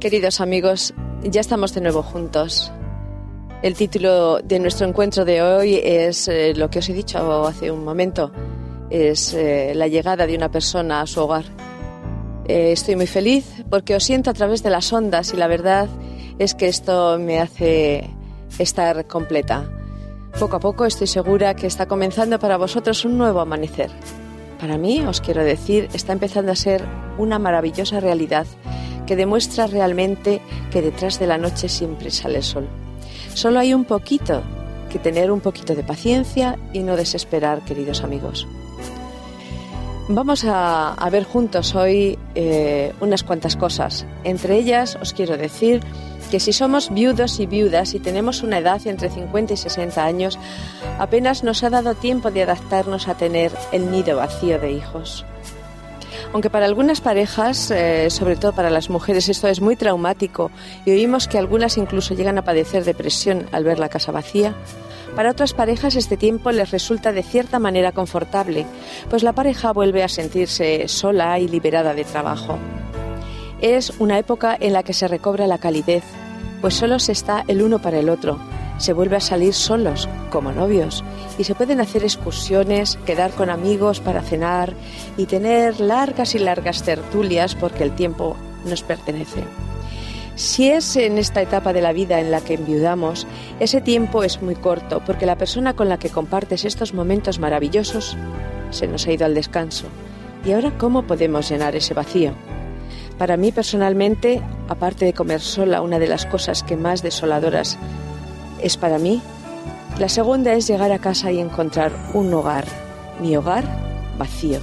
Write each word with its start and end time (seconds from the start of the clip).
Queridos 0.00 0.40
amigos, 0.40 0.94
ya 1.24 1.40
estamos 1.40 1.74
de 1.74 1.80
nuevo 1.80 2.04
juntos. 2.04 2.70
El 3.62 3.74
título 3.74 4.38
de 4.38 4.60
nuestro 4.60 4.86
encuentro 4.86 5.24
de 5.24 5.42
hoy 5.42 5.74
es 5.74 6.28
eh, 6.28 6.54
lo 6.54 6.70
que 6.70 6.78
os 6.78 6.88
he 6.88 6.92
dicho 6.92 7.44
hace 7.44 7.72
un 7.72 7.84
momento, 7.84 8.30
es 8.90 9.34
eh, 9.34 9.72
la 9.74 9.88
llegada 9.88 10.28
de 10.28 10.36
una 10.36 10.52
persona 10.52 11.00
a 11.00 11.06
su 11.08 11.20
hogar. 11.20 11.46
Eh, 12.46 12.70
estoy 12.70 12.94
muy 12.94 13.08
feliz 13.08 13.44
porque 13.68 13.96
os 13.96 14.04
siento 14.04 14.30
a 14.30 14.34
través 14.34 14.62
de 14.62 14.70
las 14.70 14.92
ondas 14.92 15.34
y 15.34 15.36
la 15.36 15.48
verdad 15.48 15.88
es 16.38 16.54
que 16.54 16.68
esto 16.68 17.18
me 17.18 17.40
hace 17.40 18.08
estar 18.60 19.04
completa. 19.08 19.68
Poco 20.38 20.56
a 20.56 20.60
poco 20.60 20.84
estoy 20.86 21.08
segura 21.08 21.56
que 21.56 21.66
está 21.66 21.86
comenzando 21.86 22.38
para 22.38 22.56
vosotros 22.56 23.04
un 23.04 23.18
nuevo 23.18 23.40
amanecer. 23.40 23.90
Para 24.60 24.78
mí, 24.78 25.00
os 25.00 25.20
quiero 25.20 25.42
decir, 25.42 25.88
está 25.92 26.12
empezando 26.12 26.52
a 26.52 26.56
ser 26.56 26.84
una 27.18 27.40
maravillosa 27.40 27.98
realidad 27.98 28.46
que 29.08 29.16
demuestra 29.16 29.66
realmente 29.66 30.42
que 30.70 30.82
detrás 30.82 31.18
de 31.18 31.26
la 31.26 31.38
noche 31.38 31.70
siempre 31.70 32.10
sale 32.10 32.36
el 32.36 32.42
sol. 32.42 32.68
Solo 33.32 33.58
hay 33.58 33.72
un 33.72 33.86
poquito 33.86 34.42
que 34.90 34.98
tener 34.98 35.32
un 35.32 35.40
poquito 35.40 35.74
de 35.74 35.82
paciencia 35.82 36.58
y 36.74 36.80
no 36.80 36.94
desesperar, 36.94 37.64
queridos 37.64 38.04
amigos. 38.04 38.46
Vamos 40.10 40.44
a, 40.46 41.08
ver 41.10 41.24
juntos 41.24 41.74
hoy 41.74 42.18
eh, 42.34 42.92
unas 43.00 43.24
cuantas 43.24 43.56
cosas. 43.56 44.04
Entre 44.24 44.56
ellas 44.56 44.98
os 45.00 45.14
quiero 45.14 45.38
decir 45.38 45.80
que 46.30 46.38
si 46.38 46.52
somos 46.52 46.92
viudos 46.92 47.40
y 47.40 47.46
viudas 47.46 47.94
y 47.94 48.00
tenemos 48.00 48.42
una 48.42 48.58
edad 48.58 48.86
entre 48.86 49.08
50 49.08 49.54
y 49.54 49.56
60 49.56 50.04
años, 50.04 50.38
apenas 50.98 51.44
nos 51.44 51.62
ha 51.62 51.70
dado 51.70 51.94
tiempo 51.94 52.30
de 52.30 52.42
adaptarnos 52.42 53.08
a 53.08 53.16
tener 53.16 53.52
el 53.72 53.90
nido 53.90 54.16
vacío 54.16 54.58
de 54.58 54.72
hijos. 54.72 55.24
Aunque 56.32 56.50
para 56.50 56.66
algunas 56.66 57.00
parejas, 57.00 57.70
eh, 57.70 58.10
sobre 58.10 58.36
todo 58.36 58.52
para 58.52 58.70
las 58.70 58.90
mujeres, 58.90 59.28
esto 59.28 59.48
es 59.48 59.60
muy 59.60 59.76
traumático 59.76 60.50
y 60.84 60.90
oímos 60.90 61.26
que 61.26 61.38
algunas 61.38 61.78
incluso 61.78 62.14
llegan 62.14 62.36
a 62.38 62.44
padecer 62.44 62.84
depresión 62.84 63.46
al 63.50 63.64
ver 63.64 63.78
la 63.78 63.88
casa 63.88 64.12
vacía, 64.12 64.54
para 65.16 65.30
otras 65.30 65.54
parejas 65.54 65.96
este 65.96 66.16
tiempo 66.16 66.52
les 66.52 66.70
resulta 66.70 67.12
de 67.12 67.22
cierta 67.22 67.58
manera 67.58 67.92
confortable, 67.92 68.66
pues 69.08 69.22
la 69.22 69.32
pareja 69.32 69.72
vuelve 69.72 70.04
a 70.04 70.08
sentirse 70.08 70.86
sola 70.86 71.38
y 71.38 71.48
liberada 71.48 71.94
de 71.94 72.04
trabajo. 72.04 72.58
Es 73.60 73.92
una 73.98 74.18
época 74.18 74.56
en 74.60 74.74
la 74.74 74.82
que 74.82 74.92
se 74.92 75.08
recobra 75.08 75.46
la 75.46 75.58
calidez, 75.58 76.04
pues 76.60 76.74
solo 76.74 76.98
se 76.98 77.12
está 77.12 77.42
el 77.48 77.62
uno 77.62 77.80
para 77.80 77.98
el 77.98 78.10
otro. 78.10 78.38
Se 78.78 78.92
vuelve 78.92 79.16
a 79.16 79.20
salir 79.20 79.54
solos, 79.54 80.08
como 80.30 80.52
novios, 80.52 81.04
y 81.36 81.44
se 81.44 81.54
pueden 81.54 81.80
hacer 81.80 82.02
excursiones, 82.02 82.98
quedar 83.04 83.32
con 83.32 83.50
amigos 83.50 84.00
para 84.00 84.22
cenar 84.22 84.74
y 85.16 85.26
tener 85.26 85.80
largas 85.80 86.34
y 86.34 86.38
largas 86.38 86.82
tertulias 86.82 87.54
porque 87.54 87.84
el 87.84 87.94
tiempo 87.94 88.36
nos 88.64 88.82
pertenece. 88.82 89.44
Si 90.38 90.70
es 90.70 90.94
en 90.94 91.18
esta 91.18 91.42
etapa 91.42 91.72
de 91.72 91.82
la 91.82 91.92
vida 91.92 92.20
en 92.20 92.30
la 92.30 92.40
que 92.40 92.54
enviudamos, 92.54 93.26
ese 93.58 93.80
tiempo 93.80 94.22
es 94.22 94.40
muy 94.40 94.54
corto 94.54 95.02
porque 95.04 95.26
la 95.26 95.36
persona 95.36 95.74
con 95.74 95.88
la 95.88 95.98
que 95.98 96.10
compartes 96.10 96.64
estos 96.64 96.94
momentos 96.94 97.40
maravillosos 97.40 98.16
se 98.70 98.86
nos 98.86 99.04
ha 99.08 99.12
ido 99.12 99.26
al 99.26 99.34
descanso. 99.34 99.86
¿Y 100.44 100.52
ahora 100.52 100.78
cómo 100.78 101.02
podemos 101.02 101.50
llenar 101.50 101.74
ese 101.74 101.92
vacío? 101.92 102.34
Para 103.18 103.36
mí 103.36 103.50
personalmente, 103.50 104.40
aparte 104.68 105.04
de 105.04 105.12
comer 105.12 105.40
sola, 105.40 105.82
una 105.82 105.98
de 105.98 106.06
las 106.06 106.24
cosas 106.24 106.62
que 106.62 106.76
más 106.76 107.02
desoladoras 107.02 107.76
es 108.62 108.76
para 108.76 108.98
mí, 108.98 109.20
la 109.98 110.08
segunda 110.08 110.52
es 110.52 110.68
llegar 110.68 110.92
a 110.92 111.00
casa 111.00 111.32
y 111.32 111.40
encontrar 111.40 111.92
un 112.14 112.32
hogar, 112.32 112.64
mi 113.20 113.36
hogar 113.36 113.64
vacío. 114.16 114.60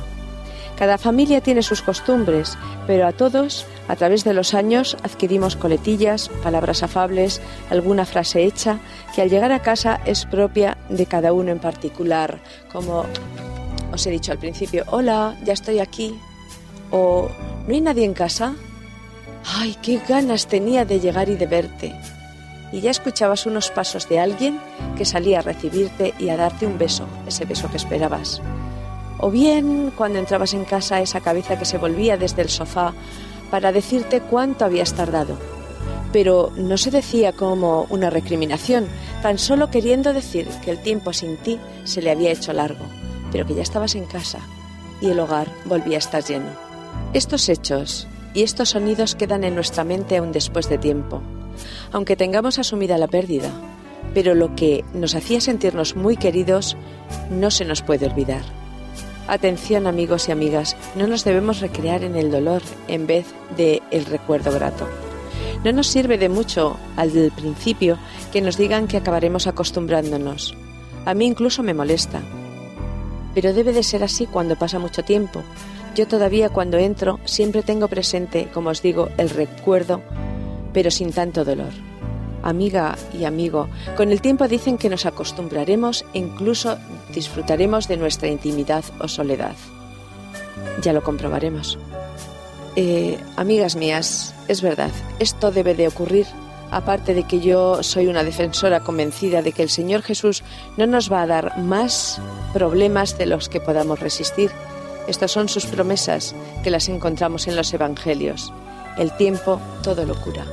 Cada 0.77 0.97
familia 0.97 1.41
tiene 1.41 1.61
sus 1.61 1.81
costumbres, 1.81 2.57
pero 2.85 3.07
a 3.07 3.13
todos, 3.13 3.65
a 3.87 3.95
través 3.95 4.23
de 4.23 4.33
los 4.33 4.53
años, 4.53 4.97
adquirimos 5.03 5.55
coletillas, 5.55 6.29
palabras 6.43 6.83
afables, 6.83 7.41
alguna 7.69 8.05
frase 8.05 8.43
hecha, 8.43 8.79
que 9.13 9.21
al 9.21 9.29
llegar 9.29 9.51
a 9.51 9.61
casa 9.61 10.01
es 10.05 10.25
propia 10.25 10.77
de 10.89 11.05
cada 11.05 11.31
uno 11.31 11.51
en 11.51 11.59
particular, 11.59 12.39
como 12.71 13.05
os 13.91 14.05
he 14.05 14.11
dicho 14.11 14.33
al 14.33 14.37
principio, 14.37 14.83
hola, 14.87 15.37
ya 15.45 15.53
estoy 15.53 15.79
aquí, 15.79 16.13
o 16.91 17.29
¿no 17.67 17.73
hay 17.73 17.81
nadie 17.81 18.03
en 18.03 18.13
casa? 18.13 18.53
¡Ay, 19.45 19.77
qué 19.81 20.01
ganas 20.07 20.47
tenía 20.47 20.85
de 20.85 20.99
llegar 20.99 21.29
y 21.29 21.35
de 21.35 21.47
verte! 21.47 21.95
Y 22.75 22.81
ya 22.81 22.91
escuchabas 22.91 23.45
unos 23.45 23.71
pasos 23.71 24.09
de 24.09 24.19
alguien 24.19 24.59
que 24.97 25.05
salía 25.05 25.39
a 25.39 25.41
recibirte 25.41 26.13
y 26.19 26.27
a 26.27 26.35
darte 26.35 26.67
un 26.67 26.77
beso, 26.77 27.07
ese 27.25 27.45
beso 27.45 27.71
que 27.71 27.77
esperabas. 27.77 28.41
O 29.17 29.31
bien, 29.31 29.93
cuando 29.95 30.19
entrabas 30.19 30.53
en 30.53 30.65
casa, 30.65 30.99
esa 30.99 31.21
cabeza 31.21 31.57
que 31.57 31.63
se 31.63 31.77
volvía 31.77 32.17
desde 32.17 32.41
el 32.41 32.49
sofá 32.49 32.93
para 33.49 33.71
decirte 33.71 34.19
cuánto 34.19 34.65
habías 34.65 34.91
tardado. 34.91 35.37
Pero 36.11 36.51
no 36.57 36.75
se 36.75 36.91
decía 36.91 37.31
como 37.31 37.87
una 37.89 38.09
recriminación, 38.09 38.87
tan 39.21 39.37
solo 39.37 39.71
queriendo 39.71 40.11
decir 40.11 40.49
que 40.61 40.71
el 40.71 40.83
tiempo 40.83 41.13
sin 41.13 41.37
ti 41.37 41.57
se 41.85 42.01
le 42.01 42.11
había 42.11 42.31
hecho 42.31 42.51
largo, 42.51 42.83
pero 43.31 43.45
que 43.45 43.55
ya 43.55 43.61
estabas 43.61 43.95
en 43.95 44.03
casa 44.03 44.39
y 44.99 45.11
el 45.11 45.19
hogar 45.21 45.47
volvía 45.63 45.95
a 45.95 45.99
estar 45.99 46.25
lleno. 46.25 46.49
Estos 47.13 47.47
hechos 47.47 48.05
y 48.33 48.43
estos 48.43 48.71
sonidos 48.71 49.15
quedan 49.15 49.45
en 49.45 49.55
nuestra 49.55 49.85
mente 49.85 50.17
aún 50.17 50.33
después 50.33 50.67
de 50.67 50.77
tiempo, 50.77 51.21
aunque 51.91 52.15
tengamos 52.15 52.59
asumida 52.59 52.97
la 52.97 53.07
pérdida, 53.07 53.49
pero 54.13 54.35
lo 54.35 54.55
que 54.55 54.83
nos 54.93 55.15
hacía 55.15 55.41
sentirnos 55.41 55.95
muy 55.95 56.17
queridos 56.17 56.77
no 57.29 57.51
se 57.51 57.65
nos 57.65 57.81
puede 57.81 58.05
olvidar. 58.05 58.43
Atención 59.27 59.87
amigos 59.87 60.29
y 60.29 60.31
amigas, 60.31 60.77
no 60.95 61.07
nos 61.07 61.23
debemos 61.23 61.59
recrear 61.59 62.03
en 62.03 62.15
el 62.15 62.29
dolor 62.29 62.61
en 62.87 63.07
vez 63.07 63.25
de 63.57 63.81
el 63.89 64.05
recuerdo 64.05 64.51
grato. 64.51 64.87
No 65.63 65.71
nos 65.71 65.87
sirve 65.87 66.19
de 66.19 66.29
mucho 66.29 66.77
al 66.95 67.11
principio 67.35 67.97
que 68.31 68.41
nos 68.41 68.55
digan 68.55 68.87
que 68.87 68.97
acabaremos 68.97 69.47
acostumbrándonos. 69.47 70.55
A 71.05 71.15
mí 71.15 71.25
incluso 71.25 71.63
me 71.63 71.73
molesta. 71.73 72.21
Pero 73.33 73.51
debe 73.51 73.73
de 73.73 73.81
ser 73.81 74.03
así 74.03 74.27
cuando 74.27 74.55
pasa 74.57 74.77
mucho 74.77 75.03
tiempo, 75.03 75.41
yo 75.95 76.07
todavía 76.07 76.49
cuando 76.49 76.77
entro 76.77 77.19
siempre 77.25 77.63
tengo 77.63 77.87
presente, 77.87 78.47
como 78.53 78.69
os 78.69 78.81
digo, 78.81 79.09
el 79.17 79.29
recuerdo, 79.29 80.01
pero 80.75 80.91
sin 80.91 81.13
tanto 81.13 81.45
dolor. 81.45 81.71
Amiga 82.43 82.97
y 83.13 83.23
amigo, 83.23 83.69
con 83.95 84.11
el 84.11 84.19
tiempo 84.19 84.49
dicen 84.49 84.77
que 84.77 84.89
nos 84.89 85.05
acostumbraremos 85.05 86.03
e 86.13 86.19
incluso 86.19 86.77
disfrutaremos 87.13 87.87
de 87.87 87.95
nuestra 87.95 88.27
intimidad 88.27 88.83
o 88.99 89.07
soledad. 89.07 89.55
Ya 90.81 90.91
lo 90.91 91.01
comprobaremos. 91.01 91.79
Eh, 92.75 93.17
amigas 93.37 93.77
mías, 93.77 94.35
es 94.49 94.61
verdad, 94.61 94.91
esto 95.19 95.49
debe 95.49 95.75
de 95.75 95.87
ocurrir 95.87 96.27
aparte 96.71 97.13
de 97.13 97.23
que 97.23 97.39
yo 97.39 97.83
soy 97.83 98.07
una 98.07 98.25
defensora 98.25 98.81
convencida 98.81 99.41
de 99.41 99.53
que 99.53 99.63
el 99.63 99.69
Señor 99.69 100.01
Jesús 100.01 100.43
no 100.75 100.85
nos 100.87 101.09
va 101.09 101.21
a 101.21 101.27
dar 101.27 101.57
más 101.59 102.19
problemas 102.53 103.17
de 103.17 103.27
los 103.27 103.47
que 103.47 103.61
podamos 103.61 104.01
resistir, 104.01 104.51
estas 105.07 105.31
son 105.31 105.47
sus 105.47 105.67
promesas 105.67 106.35
que 106.63 106.71
las 106.71 106.89
encontramos 106.89 107.47
en 107.47 107.55
los 107.55 107.73
Evangelios. 107.73 108.51
El 108.97 109.15
tiempo 109.15 109.61
todo 109.83 110.05
lo 110.05 110.15
cura. 110.15 110.45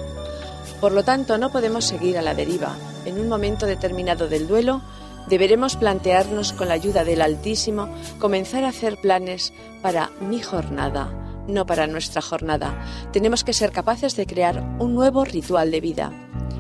Por 0.83 0.91
lo 0.91 1.05
tanto, 1.05 1.39
no 1.39 1.53
podemos 1.53 1.85
seguir 1.85 2.19
a 2.19 2.23
la 2.23 2.35
deriva. 2.35 2.75
En 3.05 3.21
un 3.21 3.29
momento 3.29 3.67
determinado 3.67 4.27
del 4.27 4.49
duelo, 4.49 4.83
deberemos 5.29 5.77
plantearnos 5.77 6.53
con 6.53 6.67
la 6.67 6.75
ayuda 6.75 7.05
del 7.05 7.23
Altísimo 7.23 7.89
comenzar 8.19 8.65
a 8.65 8.71
hacer 8.71 8.97
planes 9.01 9.53
para 9.81 10.11
mi 10.21 10.41
jornada, 10.41 11.45
no 11.47 11.67
para 11.67 11.87
nuestra 11.87 12.21
jornada. 12.21 12.85
Tenemos 13.13 13.45
que 13.45 13.53
ser 13.53 13.71
capaces 13.71 14.17
de 14.17 14.27
crear 14.27 14.77
un 14.81 14.93
nuevo 14.93 15.25
ritual 15.25 15.71
de 15.71 15.81
vida. 15.81 16.11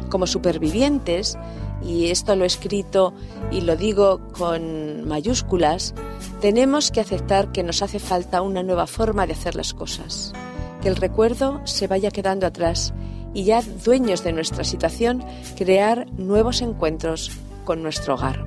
Como 0.08 0.28
supervivientes, 0.28 1.36
y 1.84 2.12
esto 2.12 2.36
lo 2.36 2.44
he 2.44 2.46
escrito 2.46 3.14
y 3.50 3.62
lo 3.62 3.74
digo 3.74 4.20
con 4.38 5.04
mayúsculas, 5.04 5.94
tenemos 6.40 6.92
que 6.92 7.00
aceptar 7.00 7.50
que 7.50 7.64
nos 7.64 7.82
hace 7.82 7.98
falta 7.98 8.40
una 8.40 8.62
nueva 8.62 8.86
forma 8.86 9.26
de 9.26 9.32
hacer 9.32 9.56
las 9.56 9.74
cosas, 9.74 10.32
que 10.80 10.86
el 10.86 10.94
recuerdo 10.94 11.60
se 11.64 11.88
vaya 11.88 12.12
quedando 12.12 12.46
atrás 12.46 12.94
y 13.34 13.44
ya 13.44 13.62
dueños 13.84 14.24
de 14.24 14.32
nuestra 14.32 14.64
situación, 14.64 15.24
crear 15.56 16.10
nuevos 16.12 16.62
encuentros 16.62 17.30
con 17.64 17.82
nuestro 17.82 18.14
hogar. 18.14 18.44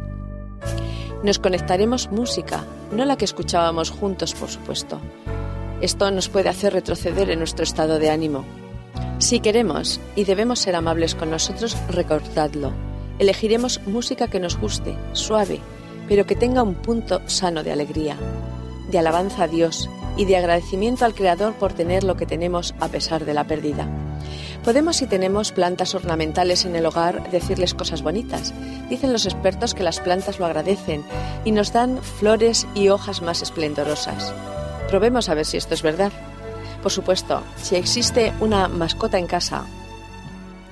Nos 1.23 1.39
conectaremos 1.39 2.11
música, 2.11 2.65
no 2.91 3.05
la 3.05 3.17
que 3.17 3.25
escuchábamos 3.25 3.89
juntos, 3.89 4.33
por 4.33 4.49
supuesto. 4.49 4.99
Esto 5.81 6.11
nos 6.11 6.29
puede 6.29 6.49
hacer 6.49 6.73
retroceder 6.73 7.29
en 7.29 7.39
nuestro 7.39 7.63
estado 7.63 7.99
de 7.99 8.09
ánimo. 8.09 8.45
Si 9.17 9.39
queremos 9.39 9.99
y 10.15 10.25
debemos 10.25 10.59
ser 10.59 10.75
amables 10.75 11.15
con 11.15 11.31
nosotros, 11.31 11.75
recordadlo. 11.89 12.73
Elegiremos 13.17 13.81
música 13.87 14.27
que 14.27 14.39
nos 14.39 14.59
guste, 14.59 14.95
suave, 15.13 15.59
pero 16.07 16.25
que 16.25 16.35
tenga 16.35 16.63
un 16.63 16.75
punto 16.75 17.21
sano 17.27 17.63
de 17.63 17.71
alegría, 17.71 18.17
de 18.91 18.99
alabanza 18.99 19.43
a 19.43 19.47
Dios 19.47 19.89
y 20.17 20.25
de 20.25 20.37
agradecimiento 20.37 21.05
al 21.05 21.15
Creador 21.15 21.53
por 21.53 21.73
tener 21.73 22.03
lo 22.03 22.15
que 22.15 22.25
tenemos 22.25 22.75
a 22.79 22.87
pesar 22.87 23.25
de 23.25 23.33
la 23.33 23.45
pérdida. 23.45 23.87
Podemos, 24.65 24.95
si 24.95 25.05
tenemos 25.05 25.51
plantas 25.51 25.93
ornamentales 25.93 26.65
en 26.65 26.75
el 26.75 26.87
hogar, 26.87 27.29
decirles 27.29 27.75
cosas 27.75 28.01
bonitas. 28.01 28.51
Dicen 28.89 29.13
los 29.13 29.27
expertos 29.27 29.75
que 29.75 29.83
las 29.83 29.99
plantas 29.99 30.39
lo 30.39 30.47
agradecen 30.47 31.03
y 31.43 31.51
nos 31.51 31.71
dan 31.71 32.01
flores 32.01 32.65
y 32.73 32.89
hojas 32.89 33.21
más 33.21 33.43
esplendorosas. 33.43 34.33
Probemos 34.89 35.29
a 35.29 35.35
ver 35.35 35.45
si 35.45 35.57
esto 35.57 35.75
es 35.75 35.83
verdad. 35.83 36.11
Por 36.81 36.91
supuesto, 36.91 37.43
si 37.61 37.75
existe 37.75 38.33
una 38.39 38.67
mascota 38.67 39.19
en 39.19 39.27
casa, 39.27 39.65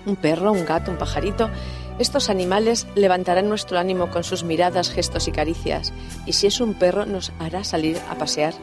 un 0.07 0.15
perro, 0.15 0.51
un 0.51 0.65
gato, 0.65 0.89
un 0.89 0.97
pajarito, 0.97 1.51
estos 1.99 2.31
animales 2.31 2.87
levantarán 2.95 3.47
nuestro 3.47 3.77
ánimo 3.77 4.09
con 4.09 4.23
sus 4.23 4.43
miradas, 4.43 4.89
gestos 4.89 5.27
y 5.27 5.31
caricias, 5.31 5.93
y 6.25 6.33
si 6.33 6.47
es 6.47 6.59
un 6.61 6.73
perro 6.73 7.05
nos 7.05 7.31
hará 7.37 7.63
salir 7.63 7.99
a 8.09 8.15
pasear. 8.15 8.55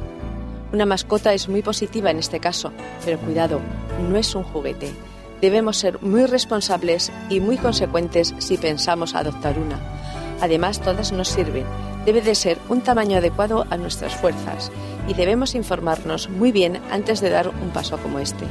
Una 0.73 0.87
mascota 0.87 1.33
es 1.35 1.49
muy 1.49 1.62
positiva 1.62 2.11
en 2.11 2.19
este 2.19 2.41
caso, 2.41 2.73
pero 3.05 3.21
cuidado, 3.21 3.61
no 4.09 4.17
es 4.17 4.35
un 4.35 4.43
juguete. 4.43 4.93
Debemos 5.40 5.78
ser 5.78 6.02
muy 6.02 6.26
responsables 6.26 7.10
y 7.31 7.40
muy 7.40 7.56
consecuentes 7.56 8.34
si 8.38 8.58
pensamos 8.58 9.14
adoptar 9.14 9.58
una. 9.58 9.78
Además, 10.40 10.81
todas 10.81 11.12
nos 11.12 11.28
sirven. 11.28 11.64
Debe 12.04 12.20
de 12.20 12.34
ser 12.34 12.58
un 12.69 12.82
tamaño 12.82 13.19
adecuado 13.19 13.66
a 13.70 13.76
nuestras 13.76 14.14
fuerzas 14.14 14.70
y 15.08 15.14
debemos 15.14 15.54
informarnos 15.54 16.28
muy 16.28 16.52
bien 16.52 16.81
antes 16.90 17.20
de 17.20 17.31
dar 17.31 17.48
un 17.48 17.70
paso 17.70 17.98
como 17.98 18.19
este. 18.19 18.46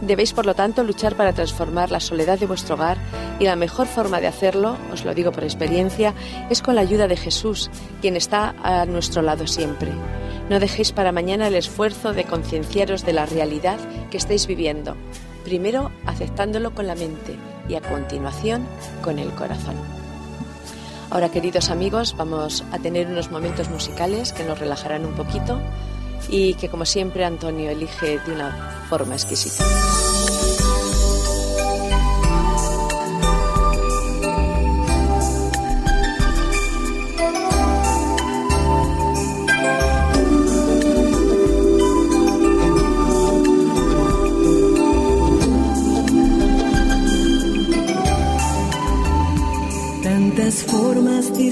Debéis, 0.00 0.32
por 0.32 0.44
lo 0.44 0.54
tanto, 0.54 0.82
luchar 0.82 1.16
para 1.16 1.32
transformar 1.32 1.90
la 1.90 2.00
soledad 2.00 2.38
de 2.38 2.46
vuestro 2.46 2.74
hogar 2.74 2.98
y 3.38 3.44
la 3.44 3.56
mejor 3.56 3.86
forma 3.86 4.20
de 4.20 4.26
hacerlo, 4.26 4.76
os 4.92 5.04
lo 5.04 5.14
digo 5.14 5.32
por 5.32 5.44
experiencia, 5.44 6.14
es 6.50 6.62
con 6.62 6.74
la 6.74 6.80
ayuda 6.82 7.08
de 7.08 7.16
Jesús, 7.16 7.70
quien 8.00 8.16
está 8.16 8.54
a 8.62 8.84
nuestro 8.86 9.22
lado 9.22 9.46
siempre. 9.46 9.92
No 10.50 10.60
dejéis 10.60 10.92
para 10.92 11.12
mañana 11.12 11.46
el 11.46 11.54
esfuerzo 11.54 12.12
de 12.12 12.24
concienciaros 12.24 13.04
de 13.04 13.14
la 13.14 13.24
realidad 13.24 13.78
que 14.10 14.18
estáis 14.18 14.46
viviendo, 14.46 14.96
primero 15.44 15.92
aceptándolo 16.06 16.74
con 16.74 16.86
la 16.86 16.94
mente 16.94 17.36
y 17.68 17.74
a 17.74 17.80
continuación 17.80 18.66
con 19.02 19.18
el 19.18 19.30
corazón. 19.30 19.76
Ahora, 21.10 21.30
queridos 21.30 21.70
amigos, 21.70 22.16
vamos 22.16 22.64
a 22.72 22.78
tener 22.78 23.06
unos 23.06 23.30
momentos 23.30 23.68
musicales 23.68 24.32
que 24.32 24.42
nos 24.42 24.58
relajarán 24.58 25.04
un 25.04 25.14
poquito 25.14 25.60
y 26.28 26.54
que, 26.54 26.68
como 26.68 26.84
siempre, 26.86 27.24
Antonio 27.24 27.70
elige 27.70 28.18
de 28.18 28.32
una 28.32 28.86
forma 28.88 29.14
exquisita. 29.14 29.64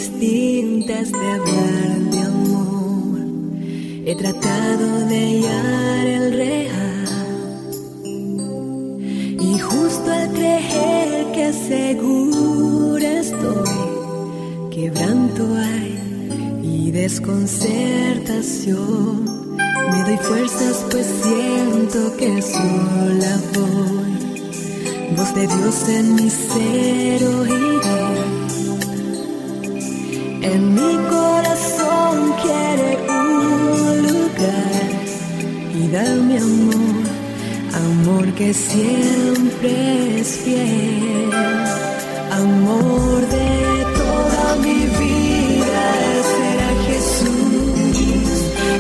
Distintas 0.02 1.12
de 1.12 1.19
hablar 1.19 2.00
de 2.10 2.19
amor. 2.19 3.20
He 4.04 4.16
tratado 4.16 5.06
de 5.06 5.16
hallar 5.16 6.06
el 6.06 6.32
real. 6.32 7.06
Y 9.40 9.60
justo 9.60 10.10
al 10.10 10.32
creer 10.32 11.31
que 11.32 11.52
segura 11.52 13.20
estoy, 13.20 13.69
quebranto 14.72 15.46
hay 15.54 16.00
y 16.64 16.90
desconcertación. 16.90 19.55
Me 19.93 20.02
doy 20.05 20.16
fuerzas 20.16 20.84
pues 20.90 21.06
siento 21.22 22.16
que 22.16 22.43
sola 22.43 23.40
voy. 23.55 24.02
Voz 25.16 25.32
de 25.34 25.46
Dios 25.46 25.88
en 25.88 26.14
mi 26.16 26.28
ser 26.28 27.25
oiré 27.25 28.11
en 30.42 30.74
mi 30.74 30.96
corazón 31.08 32.34
quiere 32.42 32.98
un 33.08 34.02
lugar 34.02 34.92
y 35.74 35.82
mi 36.26 36.36
amor, 36.36 37.04
amor 37.74 38.26
que 38.34 38.52
siempre 38.52 40.20
es 40.20 40.28
fiel, 40.38 41.30
amor 42.32 43.20
de 43.36 43.86
toda 44.00 44.56
mi 44.64 44.80
vida 45.02 45.84
será 46.34 46.70
Jesús, 46.88 48.36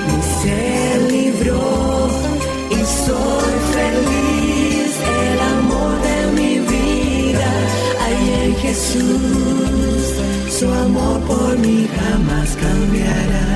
mi 0.08 0.20
ser 0.42 1.12
libró 1.12 2.08
y 2.70 2.80
soy 3.06 3.54
feliz, 3.76 4.90
el 5.22 5.40
amor 5.56 5.92
de 6.08 6.18
mi 6.38 6.58
vida 6.58 7.50
hay 8.04 8.46
en 8.46 8.56
Jesús 8.56 9.61
su 10.62 10.72
amor 10.72 11.20
por 11.22 11.58
mí 11.58 11.88
jamás 11.98 12.56
cambiará. 12.64 13.46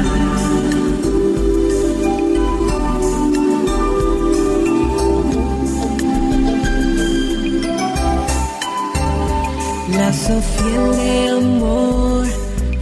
La 9.99 10.13
fiel 10.13 10.85
de 11.01 11.29
amor, 11.31 12.27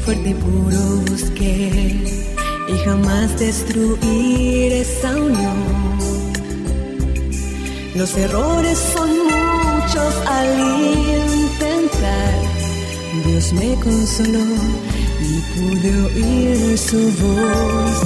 fuerte 0.04 0.30
y 0.30 0.34
puro 0.34 0.84
busqué 1.10 2.02
y 2.72 2.76
jamás 2.84 3.38
destruir 3.38 4.72
esa 4.72 5.10
unión. 5.16 5.58
Los 7.94 8.16
errores 8.16 8.78
son 8.94 9.10
muchos 9.10 10.14
al 10.26 10.48
Dios 13.22 13.52
me 13.52 13.74
consoló 13.76 14.44
y 15.20 15.40
pude 15.54 16.02
oír 16.02 16.76
su 16.76 16.96
voz. 16.96 17.96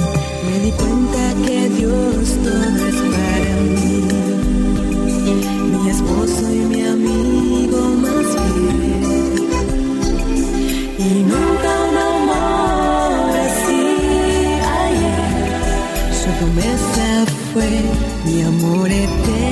Me 0.45 0.59
di 0.65 0.71
cuenta 0.71 1.33
que 1.45 1.69
Dios 1.69 2.37
todo 2.43 2.87
es 2.87 2.95
para 2.95 3.55
mí. 3.73 4.03
Mi 5.71 5.89
esposo 5.89 6.53
y 6.53 6.59
mi 6.59 6.81
amigo 6.83 7.79
más 8.03 8.27
fiel. 8.53 9.47
Y 10.99 11.23
nunca 11.23 11.69
un 11.89 11.97
amor 11.97 13.35
así 13.47 13.81
ayer. 14.83 15.39
Su 16.21 16.29
promesa 16.37 17.07
fue 17.53 17.69
mi 18.25 18.41
amor 18.43 18.87
eterno. 18.91 19.48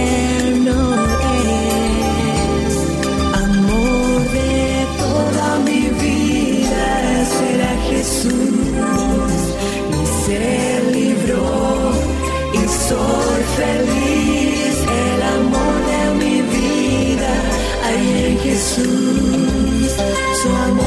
Feliz. 13.58 14.76
El 15.06 15.22
amor 15.38 15.74
de 15.90 16.02
mi 16.22 16.36
vida 16.56 17.34
hay 17.86 18.04
en 18.26 18.36
Jesús, 18.46 19.92
su 20.42 20.50
amor 20.70 20.87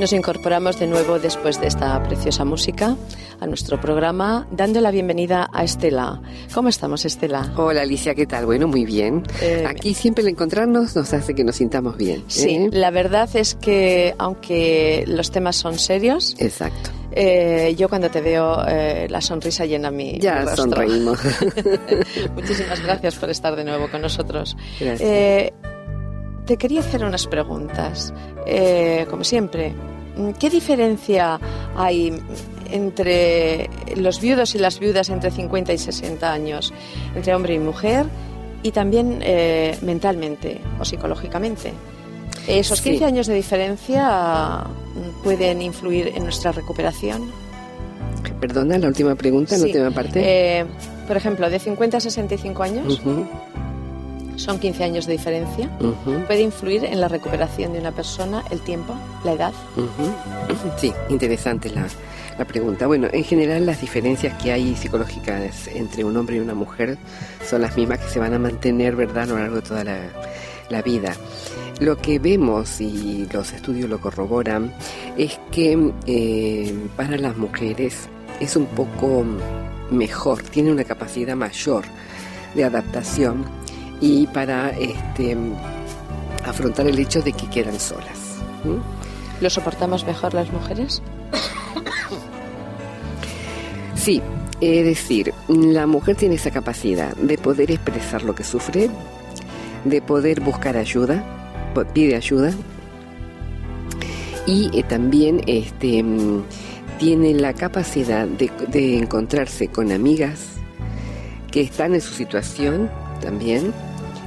Nos 0.00 0.14
incorporamos 0.14 0.78
de 0.78 0.86
nuevo 0.86 1.18
después 1.18 1.60
de 1.60 1.66
esta 1.66 2.02
preciosa 2.02 2.46
música 2.46 2.96
a 3.38 3.46
nuestro 3.46 3.78
programa, 3.78 4.46
dando 4.50 4.80
la 4.80 4.90
bienvenida 4.90 5.50
a 5.52 5.62
Estela. 5.62 6.22
¿Cómo 6.54 6.70
estamos, 6.70 7.04
Estela? 7.04 7.52
Hola, 7.56 7.82
Alicia, 7.82 8.14
¿qué 8.14 8.24
tal? 8.26 8.46
Bueno, 8.46 8.66
muy 8.66 8.86
bien. 8.86 9.22
Eh, 9.42 9.64
Aquí 9.68 9.92
siempre 9.92 10.22
el 10.22 10.28
encontrarnos 10.30 10.96
nos 10.96 11.12
hace 11.12 11.34
que 11.34 11.44
nos 11.44 11.56
sintamos 11.56 11.98
bien. 11.98 12.24
Sí, 12.28 12.48
¿eh? 12.48 12.70
la 12.72 12.90
verdad 12.90 13.28
es 13.34 13.54
que 13.56 14.14
aunque 14.16 15.04
los 15.06 15.30
temas 15.30 15.56
son 15.56 15.78
serios, 15.78 16.34
Exacto. 16.38 16.90
eh, 17.12 17.74
yo 17.76 17.90
cuando 17.90 18.10
te 18.10 18.22
veo 18.22 18.64
eh, 18.66 19.06
la 19.10 19.20
sonrisa 19.20 19.66
llena 19.66 19.90
mi, 19.90 20.18
Ya 20.18 20.40
rostro. 20.40 20.62
sonreímos. 20.64 21.18
Muchísimas 22.34 22.82
gracias 22.82 23.16
por 23.16 23.28
estar 23.28 23.54
de 23.54 23.64
nuevo 23.64 23.90
con 23.90 24.00
nosotros. 24.00 24.56
Gracias. 24.80 25.00
Eh, 25.02 25.52
te 26.50 26.56
quería 26.56 26.80
hacer 26.80 27.04
unas 27.04 27.28
preguntas. 27.28 28.12
Eh, 28.44 29.06
como 29.08 29.22
siempre, 29.22 29.72
¿qué 30.40 30.50
diferencia 30.50 31.38
hay 31.76 32.12
entre 32.72 33.70
los 33.94 34.20
viudos 34.20 34.56
y 34.56 34.58
las 34.58 34.80
viudas 34.80 35.10
entre 35.10 35.30
50 35.30 35.72
y 35.72 35.78
60 35.78 36.32
años, 36.32 36.72
entre 37.14 37.36
hombre 37.36 37.54
y 37.54 37.60
mujer, 37.60 38.04
y 38.64 38.72
también 38.72 39.20
eh, 39.22 39.78
mentalmente 39.82 40.60
o 40.80 40.84
psicológicamente? 40.84 41.72
¿Esos 42.48 42.80
Sí. 42.80 42.90
15 42.90 43.04
años 43.04 43.26
de 43.28 43.34
diferencia 43.34 44.64
pueden 45.22 45.62
influir 45.62 46.08
en 46.16 46.24
nuestra 46.24 46.50
recuperación? 46.50 47.30
Perdona, 48.40 48.76
la 48.76 48.88
última 48.88 49.14
pregunta, 49.14 49.52
la 49.52 49.58
Sí. 49.58 49.64
última 49.66 49.92
parte. 49.92 50.20
Eh, 50.24 50.64
por 51.06 51.16
ejemplo, 51.16 51.48
de 51.48 51.60
50 51.60 51.98
a 51.98 52.00
65 52.00 52.64
años, 52.64 52.98
Ujú, 52.98 53.24
son 54.40 54.58
15 54.58 54.84
años 54.84 55.06
de 55.06 55.12
diferencia. 55.12 55.70
¿Puede 56.26 56.42
influir 56.42 56.84
en 56.84 57.00
la 57.00 57.08
recuperación 57.08 57.72
de 57.72 57.80
una 57.80 57.92
persona 57.92 58.44
el 58.50 58.60
tiempo, 58.60 58.94
la 59.24 59.32
edad? 59.32 59.52
Sí, 60.78 60.92
interesante 61.08 61.70
la, 61.70 61.86
la 62.38 62.44
pregunta. 62.44 62.86
Bueno, 62.86 63.08
en 63.12 63.24
general 63.24 63.66
las 63.66 63.80
diferencias 63.80 64.40
que 64.42 64.52
hay 64.52 64.74
psicológicas 64.74 65.68
entre 65.68 66.04
un 66.04 66.16
hombre 66.16 66.36
y 66.36 66.40
una 66.40 66.54
mujer 66.54 66.98
son 67.48 67.62
las 67.62 67.76
mismas 67.76 67.98
que 67.98 68.08
se 68.08 68.18
van 68.18 68.34
a 68.34 68.38
mantener, 68.38 68.96
¿verdad?, 68.96 69.24
a 69.24 69.26
lo 69.26 69.38
largo 69.38 69.56
de 69.56 69.62
toda 69.62 69.84
la, 69.84 69.98
la 70.70 70.82
vida. 70.82 71.14
Lo 71.80 71.96
que 71.96 72.18
vemos, 72.18 72.80
y 72.80 73.26
los 73.32 73.52
estudios 73.52 73.88
lo 73.88 74.00
corroboran, 74.00 74.72
es 75.16 75.38
que 75.50 75.92
eh, 76.06 76.74
para 76.96 77.16
las 77.16 77.36
mujeres 77.36 78.08
es 78.38 78.56
un 78.56 78.66
poco 78.66 79.24
mejor, 79.90 80.42
tiene 80.42 80.70
una 80.70 80.84
capacidad 80.84 81.36
mayor 81.36 81.84
de 82.54 82.64
adaptación 82.64 83.44
y 84.00 84.26
para 84.28 84.70
este, 84.70 85.36
afrontar 86.44 86.86
el 86.86 86.98
hecho 86.98 87.22
de 87.22 87.32
que 87.32 87.48
quedan 87.48 87.78
solas. 87.78 88.38
¿Lo 89.40 89.50
soportamos 89.50 90.04
mejor 90.04 90.34
las 90.34 90.50
mujeres? 90.52 91.02
Sí, 93.94 94.22
es 94.62 94.84
decir, 94.84 95.34
la 95.48 95.86
mujer 95.86 96.16
tiene 96.16 96.36
esa 96.36 96.50
capacidad 96.50 97.14
de 97.16 97.36
poder 97.36 97.70
expresar 97.70 98.22
lo 98.22 98.34
que 98.34 98.44
sufre, 98.44 98.88
de 99.84 100.00
poder 100.00 100.40
buscar 100.40 100.78
ayuda, 100.78 101.22
pide 101.92 102.16
ayuda, 102.16 102.52
y 104.46 104.70
eh, 104.72 104.84
también 104.84 105.42
este, 105.46 106.02
mm, 106.02 106.44
tiene 106.98 107.34
la 107.34 107.52
capacidad 107.52 108.26
de, 108.26 108.50
de 108.68 108.98
encontrarse 108.98 109.68
con 109.68 109.92
amigas 109.92 110.46
que 111.50 111.60
están 111.60 111.94
en 111.94 112.00
su 112.00 112.14
situación 112.14 112.90
también, 113.20 113.72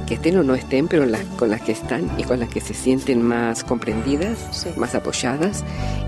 que 0.08 0.16
estén 0.16 0.38
o 0.38 0.44
no 0.44 0.54
estén, 0.56 0.88
pero 0.88 1.06
las, 1.06 1.24
con 1.38 1.50
las 1.50 1.62
que 1.62 1.72
están 1.72 2.10
y 2.18 2.24
con 2.24 2.40
las 2.40 2.50
que 2.50 2.60
se 2.62 2.74
sienten 2.74 3.22
más 3.22 3.64
comprendidas, 3.64 4.38
Sí. 4.52 4.70
más 4.76 4.96
apoyadas, 4.96 5.64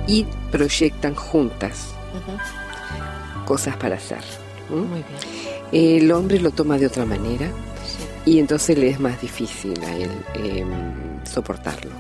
y 0.08 0.26
proyectan 0.52 1.16
juntas 1.16 1.88
cosas 3.46 3.76
para 3.78 3.96
hacer. 3.96 4.20
¿m? 4.72 4.82
Muy 4.82 5.04
bien. 5.72 6.00
El 6.02 6.12
hombre 6.12 6.40
lo 6.40 6.52
toma 6.52 6.78
de 6.78 6.88
otra 6.88 7.06
manera 7.06 7.48
Sí. 8.26 8.32
y 8.32 8.40
entonces 8.40 8.78
le 8.78 8.90
es 8.90 9.00
más 9.00 9.22
difícil 9.22 9.74
a 9.84 9.96
él 9.96 10.10
em, 10.34 10.68
soportarlo. 11.26 11.92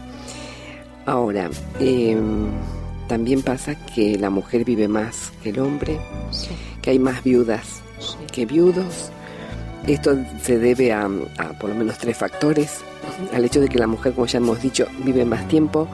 Ahora, 1.05 1.49
em, 1.79 2.47
también 3.07 3.41
pasa 3.43 3.75
que 3.75 4.17
la 4.17 4.29
mujer 4.31 4.65
vive 4.65 4.87
más 4.87 5.31
que 5.43 5.49
el 5.49 5.59
hombre, 5.59 5.99
Sí. 6.31 6.49
que 6.81 6.91
hay 6.91 6.99
más 6.99 7.23
viudas 7.23 7.81
que 8.31 8.45
viudos. 8.45 9.11
Esto 9.87 10.17
se 10.41 10.57
debe 10.57 10.91
a, 10.91 11.05
a 11.37 11.49
por 11.59 11.69
lo 11.69 11.75
menos 11.75 11.97
tres 11.97 12.17
factores. 12.17 12.79
Al 13.33 13.45
hecho 13.45 13.61
de 13.61 13.69
que 13.69 13.77
la 13.77 13.87
mujer, 13.87 14.13
como 14.13 14.25
ya 14.25 14.37
hemos 14.37 14.61
dicho, 14.61 14.87
vive 15.03 15.25
más 15.25 15.47
tiempo. 15.47 15.87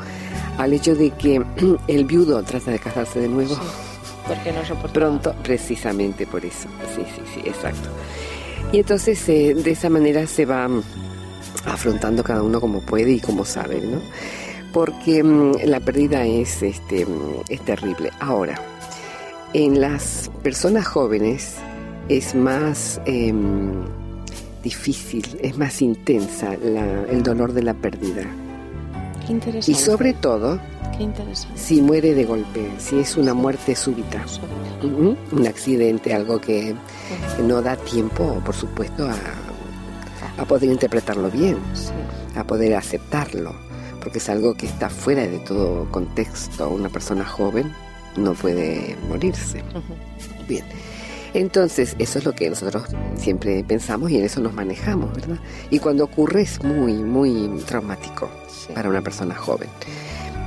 Al 0.57 0.74
hecho 0.74 0.95
de 0.95 1.12
que 1.12 1.43
el 1.88 2.05
viudo 2.05 2.41
trata 2.43 2.71
de 2.71 2.79
casarse 2.79 3.19
de 3.19 3.27
nuevo. 3.27 3.55
Porque 4.27 4.51
no 4.53 4.65
soporta. 4.65 4.93
Pronto, 4.93 5.36
precisamente 5.43 6.25
por 6.25 6.45
eso. 6.45 6.69
Sí, 6.95 7.03
sí, 7.15 7.21
sí, 7.33 7.41
exacto. 7.45 7.89
Y 8.71 8.79
entonces 8.79 9.27
eh, 9.27 9.53
de 9.53 9.71
esa 9.71 9.89
manera 9.89 10.25
se 10.27 10.45
va 10.45 10.67
mm, 10.67 10.83
afrontando 11.65 12.24
cada 12.24 12.41
uno 12.41 12.62
como 12.62 12.81
puede 12.81 13.12
y 13.12 13.19
como 13.19 13.43
sabe, 13.43 13.81
¿no? 13.81 14.00
Porque 14.71 15.21
mm, 15.21 15.65
la 15.65 15.81
pérdida 15.81 16.25
es, 16.25 16.63
este, 16.63 17.05
mm, 17.05 17.43
es 17.50 17.60
terrible. 17.65 18.12
Ahora, 18.21 18.55
en 19.53 19.81
las 19.81 20.31
personas 20.41 20.88
jóvenes 20.88 21.55
es 22.18 22.36
más 22.36 23.00
em, 23.06 23.72
difícil, 24.63 25.25
es 25.41 25.58
más 25.58 25.82
intensa 25.82 26.56
la- 26.63 27.03
el 27.10 27.24
dolor 27.24 27.53
de 27.53 27.63
la 27.63 27.74
pérdida. 27.74 28.24
Qué 29.25 29.34
interesante. 29.34 29.72
Y 29.72 29.75
sobre 29.75 30.13
todo 30.13 30.60
Qué 30.98 31.03
interesante. 31.03 31.58
si 31.60 31.82
muere 31.82 32.13
de 32.13 32.25
golpe, 32.25 32.70
si 32.77 33.00
es 33.00 33.18
una 33.18 33.34
muerte 33.34 33.75
súbita. 33.75 34.24
Un 34.84 35.48
accidente, 35.48 36.13
algo 36.13 36.39
que 36.41 36.75
no 37.48 37.62
da 37.62 37.75
tiempo, 37.75 38.41
por 38.46 38.56
supuesto, 38.56 39.08
a, 39.08 39.15
a 40.41 40.46
poder 40.46 40.70
interpretarlo 40.72 41.30
bien, 41.30 41.58
Sí. 41.74 41.91
a 42.36 42.44
poder 42.44 42.75
aceptarlo, 42.75 43.53
porque 44.01 44.18
es 44.18 44.30
algo 44.30 44.56
que 44.56 44.65
está 44.65 44.89
fuera 44.89 45.22
de 45.27 45.38
todo 45.39 45.89
contexto. 45.91 46.70
Una 46.70 46.89
persona 46.89 47.25
joven 47.25 47.72
no 48.18 48.34
puede 48.34 48.96
morirse. 49.08 49.63
Bien. 50.48 50.65
Entonces, 51.34 51.96
eso 52.00 52.20
es 52.20 52.26
lo 52.26 52.34
que 52.34 52.50
nosotros 52.50 52.84
siempre 53.16 53.64
pensamos 53.64 54.12
y 54.12 54.18
en 54.18 54.26
eso 54.26 54.42
nos 54.42 54.54
manejamos, 54.54 55.14
¿verdad? 55.14 55.38
Y 55.70 55.80
cuando 55.80 56.04
ocurre 56.04 56.42
es 56.42 56.62
muy, 56.64 56.94
muy 56.94 57.48
traumático 57.66 58.30
Sí. 58.50 58.74
para 58.74 58.90
una 58.90 59.02
persona 59.02 59.34
joven. 59.36 59.70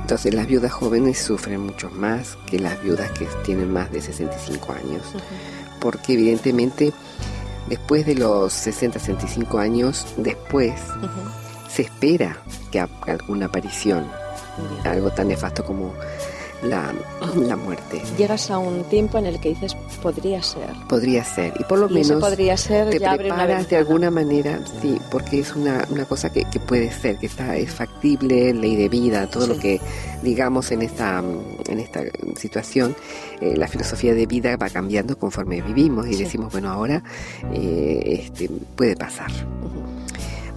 Entonces, 0.01 0.33
las 0.35 0.45
viudas 0.47 0.71
jóvenes 0.71 1.17
sufren 1.17 1.61
mucho 1.61 1.89
más 1.89 2.37
que 2.45 2.59
las 2.59 2.81
viudas 2.83 3.09
que 3.11 3.25
tienen 3.43 3.73
más 3.73 3.91
de 3.91 4.01
65 4.01 4.73
años, 4.73 5.01
Ujú. 5.09 5.23
porque 5.81 6.13
evidentemente 6.13 6.93
después 7.67 8.05
de 8.05 8.13
los 8.13 8.53
60, 8.53 8.99
65 8.99 9.57
años, 9.57 10.05
después 10.17 10.73
se 11.67 11.81
espera 11.81 12.37
que 12.71 12.79
alguna 12.79 13.47
aparición, 13.47 14.05
algo 14.83 15.09
tan 15.11 15.29
nefasto 15.29 15.65
como 15.65 15.93
la, 16.63 16.93
la 17.35 17.55
muerte. 17.55 18.01
Llegas 18.17 18.49
a 18.49 18.57
un 18.57 18.83
tiempo 18.85 19.17
en 19.17 19.25
el 19.25 19.39
que 19.39 19.49
dices, 19.49 19.75
podría 20.01 20.41
ser. 20.41 20.69
Podría 20.89 21.23
ser, 21.23 21.53
y 21.59 21.63
por 21.65 21.79
lo 21.79 21.89
Y 21.89 21.93
menos 21.95 22.19
podría 22.21 22.57
ser 22.57 22.89
te 22.89 22.99
preparas 22.99 23.69
de 23.69 23.77
alguna 23.77 24.09
manera, 24.11 24.59
sí, 24.81 24.97
porque 25.11 25.39
es 25.39 25.55
una, 25.55 25.85
una 25.89 26.05
cosa 26.05 26.31
que, 26.31 26.43
que 26.51 26.59
puede 26.59 26.91
ser, 26.91 27.17
que 27.17 27.25
está 27.27 27.55
es 27.57 27.71
factible, 27.71 28.53
ley 28.53 28.75
de 28.75 28.89
vida, 28.89 29.27
todo 29.29 29.43
Sí. 29.45 29.49
lo 29.53 29.59
que 29.59 29.81
digamos 30.23 30.71
en 30.71 30.81
esta 30.81 31.21
en 31.67 31.79
esta 31.79 32.01
situación, 32.37 32.95
eh, 33.41 33.55
la 33.57 33.67
filosofía 33.67 34.13
de 34.15 34.25
vida 34.25 34.55
va 34.57 34.69
cambiando 34.69 35.17
conforme 35.19 35.61
vivimos 35.61 36.07
y 36.07 36.13
Sí. 36.13 36.23
decimos 36.23 36.51
bueno 36.51 36.69
ahora 36.71 37.03
eh, 37.53 38.21
este 38.25 38.49
puede 38.75 38.95
pasar. 38.95 39.31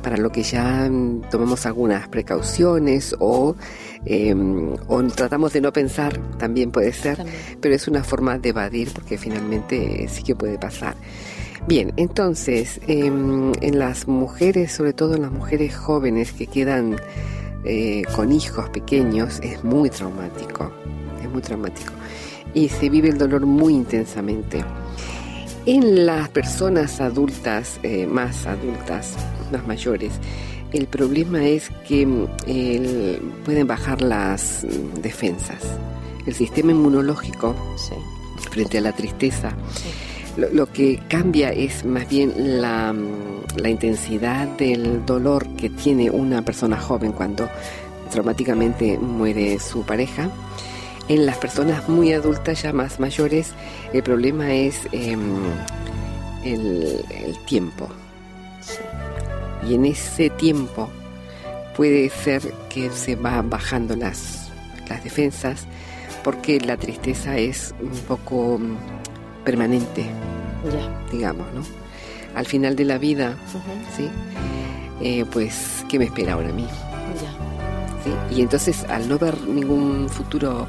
Para 0.02 0.16
lo 0.16 0.30
que 0.30 0.42
ya 0.42 0.88
mm, 0.90 1.22
tomamos 1.30 1.66
algunas 1.66 2.08
precauciones 2.08 3.14
o, 3.18 3.56
em, 4.04 4.74
o 4.86 5.02
tratamos 5.04 5.52
de 5.52 5.60
no 5.60 5.72
pensar, 5.72 6.18
también 6.38 6.70
puede 6.70 6.92
ser, 6.92 7.24
pero 7.60 7.74
es 7.74 7.88
una 7.88 8.04
forma 8.04 8.38
de 8.38 8.50
evadir 8.50 8.90
porque 8.92 9.18
finalmente 9.18 10.06
sí 10.08 10.22
que 10.22 10.34
puede 10.34 10.58
pasar. 10.58 10.94
Bien, 11.66 11.92
entonces, 11.96 12.80
em, 12.86 13.52
en 13.60 13.78
las 13.78 14.08
mujeres, 14.08 14.72
sobre 14.72 14.92
todo 14.92 15.14
en 15.14 15.22
las 15.22 15.32
mujeres 15.32 15.76
jóvenes 15.76 16.32
que 16.32 16.46
quedan 16.46 16.96
eh, 17.64 18.04
con 18.14 18.32
hijos 18.32 18.70
pequeños, 18.70 19.40
es 19.42 19.62
muy 19.64 19.90
traumático, 19.90 20.72
es 21.22 21.28
muy 21.30 21.42
traumático. 21.42 21.92
Y 22.54 22.68
se 22.68 22.88
vive 22.88 23.08
el 23.08 23.18
dolor 23.18 23.44
muy 23.44 23.74
intensamente. 23.74 24.64
En 25.66 26.06
las 26.06 26.30
personas 26.30 27.00
adultas, 27.00 27.78
eh, 27.82 28.06
más 28.06 28.46
adultas, 28.46 29.14
más 29.52 29.66
mayores, 29.66 30.12
el 30.72 30.86
problema 30.86 31.44
es 31.44 31.70
que 31.86 32.06
mm, 32.06 33.44
pueden 33.44 33.66
bajar 33.66 34.02
las 34.02 34.64
mm, 34.64 35.00
defensas. 35.00 35.62
El 36.26 36.34
sistema 36.34 36.72
inmunológico, 36.72 37.54
frente 38.50 38.78
a 38.78 38.80
la 38.82 38.92
tristeza, 38.92 39.52
lo, 40.36 40.70
que 40.70 41.00
cambia 41.08 41.50
es 41.50 41.84
más 41.84 42.08
bien 42.08 42.60
la, 42.60 42.92
mm, 42.92 43.60
la 43.60 43.68
intensidad 43.68 44.46
del 44.56 45.04
dolor 45.04 45.46
que 45.56 45.70
tiene 45.70 46.10
una 46.10 46.42
persona 46.42 46.78
joven 46.78 47.12
cuando 47.12 47.48
traumáticamente 48.10 48.98
muere 48.98 49.58
su 49.58 49.82
pareja. 49.84 50.30
En 51.08 51.24
las 51.24 51.38
personas 51.38 51.88
muy 51.88 52.12
adultas, 52.12 52.62
ya 52.62 52.72
más 52.72 53.00
mayores, 53.00 53.52
el 53.92 54.02
problema 54.02 54.52
es 54.52 54.76
em, 54.92 55.36
el, 56.44 57.02
tiempo. 57.46 57.88
Y 59.66 59.74
en 59.74 59.84
ese 59.84 60.30
tiempo 60.30 60.88
puede 61.76 62.10
ser 62.10 62.42
que 62.68 62.90
se 62.90 63.16
va 63.16 63.42
bajando 63.42 63.96
las, 63.96 64.50
las 64.88 65.02
defensas 65.04 65.66
porque 66.24 66.60
la 66.60 66.76
tristeza 66.76 67.36
es 67.38 67.74
un 67.80 67.98
poco 68.06 68.60
permanente, 69.44 70.04
digamos, 71.12 71.46
¿no? 71.54 71.62
Al 72.34 72.46
final 72.46 72.76
de 72.76 72.84
la 72.84 72.98
vida, 72.98 73.36
¿sí? 73.96 74.10
Eh, 75.00 75.24
pues, 75.30 75.84
¿qué 75.88 75.98
me 75.98 76.06
espera 76.06 76.34
ahora 76.34 76.50
a 76.50 76.52
mí? 76.52 76.66
Y 78.30 78.42
entonces, 78.42 78.84
al 78.84 79.08
no 79.08 79.18
ver 79.18 79.40
ningún 79.42 80.08
futuro 80.08 80.66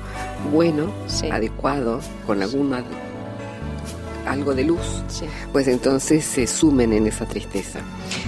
bueno, 0.52 0.92
adecuado, 1.32 2.02
con 2.26 2.42
alguna 2.42 2.84
algo 4.30 4.54
de 4.54 4.64
luz, 4.64 5.04
pues 5.52 5.68
entonces 5.68 6.24
se 6.24 6.48
sumen 6.48 6.94
en 6.94 7.08
esa 7.08 7.26
tristeza. 7.26 7.80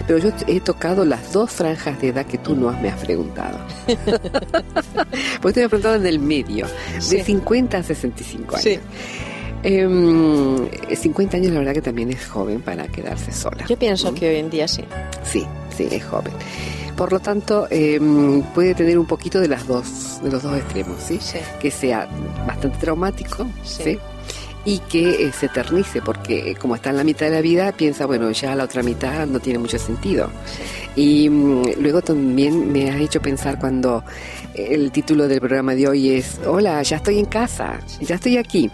Pero 0.08 0.20
yo 0.20 0.30
he 0.48 0.60
tocado 0.60 1.06
las 1.06 1.32
dos 1.32 1.52
franjas 1.52 2.00
de 2.02 2.10
edad 2.10 2.26
que 2.26 2.38
tú 2.38 2.56
no 2.56 2.72
me 2.82 2.90
has 2.90 3.00
preguntado. 3.00 3.60
Porque 5.42 5.54
te 5.54 5.60
me 5.60 5.66
has 5.66 5.70
preguntado 5.70 5.96
en 5.96 6.06
el 6.06 6.20
medio, 6.20 6.68
de 7.10 7.24
50 7.24 7.78
a 7.78 7.84
65 7.84 8.56
años. 8.56 8.80
50 9.64 11.38
em, 11.38 11.44
años 11.44 11.54
la 11.54 11.60
verdad 11.60 11.74
que 11.74 11.82
también 11.82 12.10
es 12.12 12.26
joven 12.26 12.62
para 12.62 12.88
quedarse 12.88 13.32
sola. 13.32 13.66
Yo 13.68 13.78
pienso 13.78 14.14
que 14.14 14.30
hoy 14.30 14.36
en 14.38 14.50
día 14.50 14.68
sí. 14.68 14.84
Sí, 15.24 15.46
sí, 15.76 15.88
es 15.92 16.04
joven. 16.04 16.34
Por 16.96 17.12
lo 17.12 17.20
tanto, 17.20 17.68
em, 17.70 18.44
puede 18.54 18.76
tener 18.76 18.98
un 18.98 19.06
poquito 19.06 19.40
de 19.40 19.48
las 19.48 19.68
dos, 19.68 20.20
de 20.24 20.32
los 20.32 20.44
dos 20.44 20.58
extremos, 20.58 21.02
¿sí? 21.02 21.20
Que 21.60 21.72
sea 21.72 22.08
bastante 22.46 22.78
traumático, 22.80 23.48
¿sí? 23.64 23.98
Y 24.66 24.80
que 24.80 25.26
eh, 25.26 25.32
se 25.32 25.48
eternice, 25.48 26.02
porque 26.02 26.52
eh, 26.52 26.56
como 26.56 26.76
está 26.76 26.92
en 26.92 26.98
la 26.98 27.04
mitad 27.04 27.26
de 27.26 27.32
la 27.34 27.42
vida, 27.42 27.72
piensa, 27.72 28.06
bueno, 28.06 28.32
ya 28.32 28.56
la 28.56 28.66
otra 28.66 28.84
mitad 28.84 29.26
no 29.28 29.40
tiene 29.40 29.60
mucho 29.60 29.80
sentido. 29.80 30.30
Y 30.96 31.30
mm, 31.30 31.82
luego 31.82 32.02
también 32.02 32.72
me 32.72 32.92
ha 32.92 32.98
hecho 32.98 33.22
pensar 33.22 33.60
cuando 33.60 34.04
el 34.54 34.92
título 34.92 35.28
del 35.28 35.40
programa 35.40 35.76
de 35.76 35.88
hoy 35.88 36.12
es, 36.12 36.40
hola, 36.46 36.82
ya 36.84 36.98
estoy 36.98 37.20
en 37.20 37.26
casa, 37.26 37.80
ya 38.02 38.16
estoy 38.16 38.38
aquí 38.38 38.70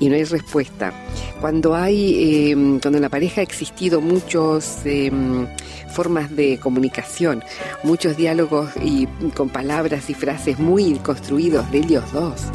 y 0.00 0.08
no 0.08 0.16
hay 0.16 0.24
respuesta. 0.24 0.92
Cuando 1.40 1.74
hay, 1.74 2.50
em, 2.50 2.80
cuando 2.80 2.98
en 2.98 3.02
la 3.02 3.08
pareja 3.08 3.42
ha 3.42 3.44
existido 3.44 4.00
muchas 4.00 4.80
em, 4.84 5.46
formas 5.92 6.34
de 6.34 6.58
comunicación, 6.58 7.44
muchos 7.84 8.16
diálogos 8.16 8.70
y 8.82 9.06
con 9.36 9.50
palabras 9.50 10.08
y 10.10 10.14
frases 10.14 10.58
muy 10.58 10.94
construidos 10.98 11.70
de 11.70 11.78
ellos 11.78 12.04
dos, 12.12 12.46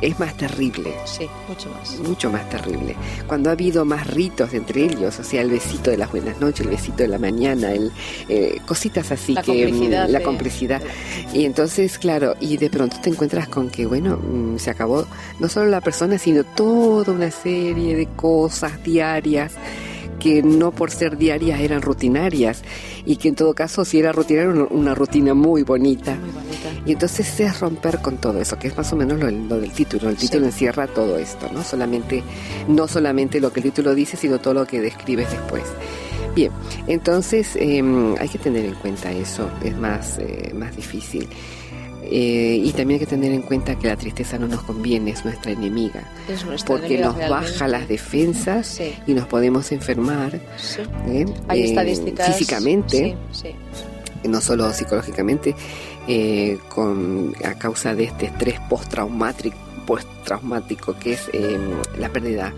es 0.00 0.18
más 0.18 0.36
terrible. 0.36 0.94
Sí, 1.04 1.26
mucho 1.48 1.70
más. 1.70 1.98
Mucho 2.00 2.30
más 2.30 2.48
terrible. 2.48 2.96
Cuando 3.26 3.50
ha 3.50 3.52
habido 3.52 3.84
más 3.84 4.06
ritos 4.06 4.54
entre 4.54 4.84
ellos, 4.84 5.18
o 5.18 5.24
sea, 5.24 5.42
el 5.42 5.50
besito 5.50 5.90
de 5.90 5.98
las 5.98 6.10
buenas 6.10 6.40
noches, 6.40 6.60
el 6.60 6.72
besito 6.72 6.98
de 6.98 7.08
la 7.08 7.18
mañana, 7.18 7.72
el, 7.72 7.92
eh, 8.28 8.60
cositas 8.66 9.10
así 9.12 9.34
la 9.34 9.42
que... 9.42 9.52
Mm, 9.52 9.70
complicidad 9.70 10.08
la 10.08 10.22
complicidad. 10.22 10.82
Y 11.32 11.44
entonces, 11.44 11.98
claro, 11.98 12.34
y 12.40 12.56
de 12.56 12.70
pronto 12.70 12.96
te 13.02 13.10
encuentras 13.10 13.48
con 13.48 13.70
que, 13.70 13.86
bueno, 13.86 14.16
mm, 14.16 14.58
se 14.58 14.70
acabó 14.70 15.06
no 15.38 15.48
solo 15.48 15.68
la 15.68 15.80
persona, 15.80 16.18
sino 16.18 16.44
toda 16.44 17.12
una 17.12 17.30
serie 17.30 17.96
de 17.96 18.06
cosas 18.06 18.82
diarias 18.82 19.52
que 20.20 20.42
no 20.42 20.70
por 20.70 20.90
ser 20.90 21.16
diarias 21.16 21.60
eran 21.60 21.82
rutinarias 21.82 22.62
y 23.04 23.16
que 23.16 23.28
en 23.28 23.34
todo 23.34 23.54
caso 23.54 23.84
si 23.84 23.98
era 23.98 24.12
rutinaria 24.12 24.66
una, 24.70 24.94
rutina 24.94 25.34
muy 25.34 25.62
bonita. 25.64 26.16
Y 26.86 26.92
entonces 26.92 27.40
es 27.40 27.60
romper 27.60 27.98
con 28.00 28.18
todo 28.18 28.40
eso, 28.40 28.58
que 28.58 28.68
es 28.68 28.76
más 28.76 28.92
o 28.92 28.96
menos 28.96 29.18
lo, 29.18 29.60
del 29.60 29.72
título. 29.72 30.08
El 30.08 30.16
título 30.16 30.46
encierra 30.46 30.86
todo 30.86 31.18
esto, 31.18 31.50
¿no? 31.52 31.62
Solamente, 31.64 32.22
no 32.68 32.86
solamente 32.86 33.40
lo 33.40 33.52
que 33.52 33.60
el 33.60 33.64
título 33.64 33.94
dice, 33.94 34.16
sino 34.16 34.38
todo 34.38 34.54
lo 34.54 34.66
que 34.66 34.80
describes 34.80 35.30
después. 35.30 35.64
Bien, 36.34 36.52
entonces 36.86 37.56
em, 37.56 38.14
hay 38.16 38.28
que 38.28 38.38
tener 38.38 38.64
en 38.64 38.74
cuenta 38.74 39.10
eso, 39.10 39.50
es 39.64 39.76
más, 39.76 40.18
eh, 40.18 40.52
más 40.54 40.76
difícil. 40.76 41.28
Eh, 42.12 42.60
y 42.64 42.72
también 42.72 42.98
hay 42.98 43.06
que 43.06 43.10
tener 43.10 43.30
en 43.30 43.42
cuenta 43.42 43.78
que 43.78 43.86
la 43.86 43.96
tristeza 43.96 44.36
no 44.36 44.48
nos 44.48 44.62
conviene, 44.62 45.12
es 45.12 45.24
nuestra 45.24 45.52
enemiga. 45.52 46.10
porque 46.66 46.98
nos 46.98 47.16
baja 47.16 47.68
las 47.68 47.86
defensas 47.88 48.80
y 49.06 49.14
nos 49.14 49.26
podemos 49.26 49.70
enfermar. 49.70 50.40
¿eh? 51.06 51.26
Hay 51.46 51.62
estadísticas. 51.62 52.36
Físicamente, 52.36 53.16
no 54.24 54.40
solo 54.40 54.72
psicológicamente, 54.72 55.54
eh, 56.08 56.58
con, 56.68 57.32
a 57.44 57.54
causa 57.54 57.94
de 57.94 58.04
este 58.04 58.26
estrés 58.26 58.58
postraumático, 58.68 59.56
postraumático 59.86 60.96
que 60.98 61.12
es 61.12 61.30
la 61.96 62.08
pérdida 62.08 62.52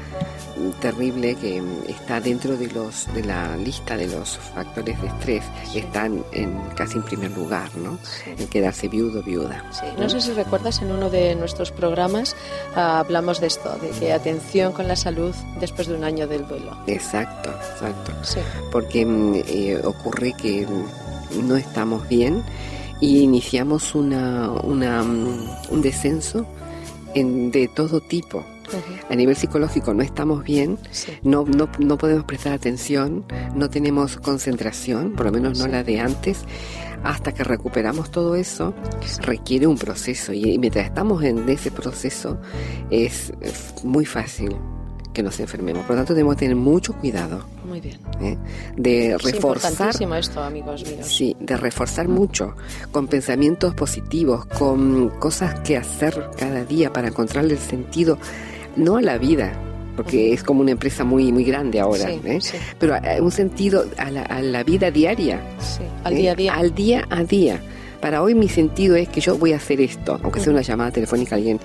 terrible 0.80 1.34
que 1.36 1.62
está 1.88 2.20
dentro 2.20 2.56
de 2.56 2.68
los 2.68 3.12
de 3.14 3.24
la 3.24 3.56
lista 3.56 3.96
de 3.96 4.06
los 4.06 4.38
factores 4.38 5.00
de 5.00 5.08
estrés 5.08 5.44
están 5.74 6.24
en 6.32 6.56
casi 6.76 6.98
en 6.98 7.04
primer 7.04 7.30
lugar 7.32 7.68
no 7.76 7.98
en 8.26 8.46
quedarse 8.48 8.88
viudo 8.88 9.22
viuda. 9.22 9.64
No 9.98 10.08
sé 10.08 10.20
si 10.20 10.32
recuerdas 10.32 10.82
en 10.82 10.90
uno 10.90 11.10
de 11.10 11.34
nuestros 11.34 11.70
programas 11.70 12.36
ah, 12.74 13.00
hablamos 13.00 13.40
de 13.40 13.46
esto 13.48 13.76
de 13.78 13.90
que 13.90 14.12
atención 14.12 14.72
con 14.72 14.88
la 14.88 14.96
salud 14.96 15.34
después 15.60 15.88
de 15.88 15.94
un 15.94 16.04
año 16.04 16.26
del 16.26 16.46
duelo. 16.46 16.76
Exacto 16.86 17.50
exacto. 17.50 18.12
Porque 18.70 19.04
mm, 19.04 19.34
eh, 19.46 19.80
ocurre 19.84 20.32
que 20.34 20.66
no 21.42 21.56
estamos 21.56 22.08
bien 22.08 22.42
y 23.00 23.20
iniciamos 23.20 23.94
una, 23.94 24.50
una 24.50 25.02
mm, 25.02 25.48
un 25.70 25.82
descenso 25.82 26.46
en, 27.14 27.50
de 27.50 27.68
todo 27.68 28.00
tipo 28.00 28.44
a 29.08 29.14
nivel 29.14 29.37
psicológico 29.37 29.94
no 29.94 30.02
estamos 30.02 30.44
bien, 30.44 30.78
no, 31.22 31.44
no, 31.44 31.68
no, 31.78 31.98
podemos 31.98 32.24
prestar 32.24 32.52
atención, 32.52 33.24
no 33.54 33.70
tenemos 33.70 34.16
concentración, 34.16 35.12
por 35.12 35.26
lo 35.26 35.32
menos 35.32 35.58
no 35.58 35.66
la 35.66 35.82
de 35.85 36.00
antes. 36.00 36.44
Hasta 37.04 37.32
que 37.32 37.42
recuperamos 37.42 38.12
todo 38.12 38.37
eso, 38.37 38.74
requiere 39.22 39.66
un 39.66 39.76
proceso 39.76 40.32
y 40.32 40.56
mientras 40.58 40.87
estamos 40.87 41.24
en 41.24 41.48
ese 41.48 41.72
proceso 41.72 42.40
es 42.90 43.32
muy 43.82 44.04
fácil 44.04 44.56
que 45.12 45.22
nos 45.22 45.38
enfermemos. 45.40 45.85
Por 45.85 45.96
lo 45.96 46.00
tanto, 46.00 46.14
debemos 46.14 46.37
tener 46.37 46.56
mucho 46.56 46.94
cuidado. 46.94 47.44
Muy 47.66 47.80
bien. 47.80 47.98
¿eh? 48.20 48.38
De 48.76 49.16
reforzar. 49.18 49.94
esto, 50.18 50.42
amigos 50.42 50.85
míos. 50.85 51.06
Sí, 51.06 51.37
de 51.38 51.56
reforzar 51.56 52.08
mucho, 52.08 52.54
con 52.90 53.06
pensamientos 53.06 53.74
positivos, 53.74 54.46
con 54.46 55.11
cosas 55.18 55.61
que 55.61 55.76
hacer 55.76 56.30
cada 56.38 56.64
día 56.64 56.92
para 56.92 57.08
encontrarle 57.08 57.54
el 57.54 57.61
sentido 57.61 58.18
no 58.76 58.96
a 58.96 59.02
la 59.02 59.18
vida, 59.18 59.52
porque 59.96 60.32
es 60.32 60.42
como 60.42 60.61
una 60.61 60.72
empresa 60.72 61.04
muy 61.04 61.32
muy 61.32 61.44
grande 61.44 61.80
ahora, 61.80 62.11
¿eh? 62.11 62.38
pero 62.78 62.96
un 63.20 63.30
sentido 63.30 63.85
a 63.98 64.11
la, 64.11 64.22
a 64.22 64.40
la 64.40 64.62
vida 64.62 64.90
diaria, 64.90 65.40
al 66.04 66.14
día 66.14 66.32
a 66.32 66.35
día, 66.35 66.54
al 66.54 66.74
día 66.74 67.06
a 67.11 67.24
día. 67.24 67.61
Para 68.00 68.20
hoy 68.20 68.35
mi 68.35 68.48
sentido 68.48 68.96
es 68.96 69.08
que 69.08 69.20
yo 69.20 69.38
voy 69.38 69.52
a 69.52 69.58
hacer 69.58 69.80
esto, 69.80 70.18
aunque 70.24 70.40
sea 70.40 70.52
una 70.52 70.62
llamada 70.62 70.90
telefónica 70.90 71.37
a 71.37 71.38
alguien 71.38 71.61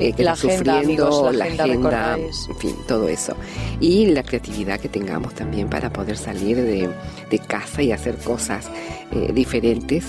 eh, 0.00 0.14
que 0.14 0.22
está 0.22 0.34
sufriendo, 0.34 1.30
la, 1.30 1.44
agenda, 1.44 2.16
en 2.16 2.56
fin, 2.56 2.74
todo 2.88 3.06
eso. 3.06 3.36
Y 3.80 4.06
la 4.06 4.22
creatividad 4.22 4.80
que 4.80 4.88
tengamos 4.88 5.34
también 5.34 5.68
para 5.68 5.92
poder 5.92 6.16
salir 6.16 6.56
de, 6.56 6.88
de 7.30 7.38
casa 7.38 7.82
y 7.82 7.92
hacer 7.92 8.16
cosas 8.16 8.70
eh, 9.12 9.30
diferentes. 9.34 10.06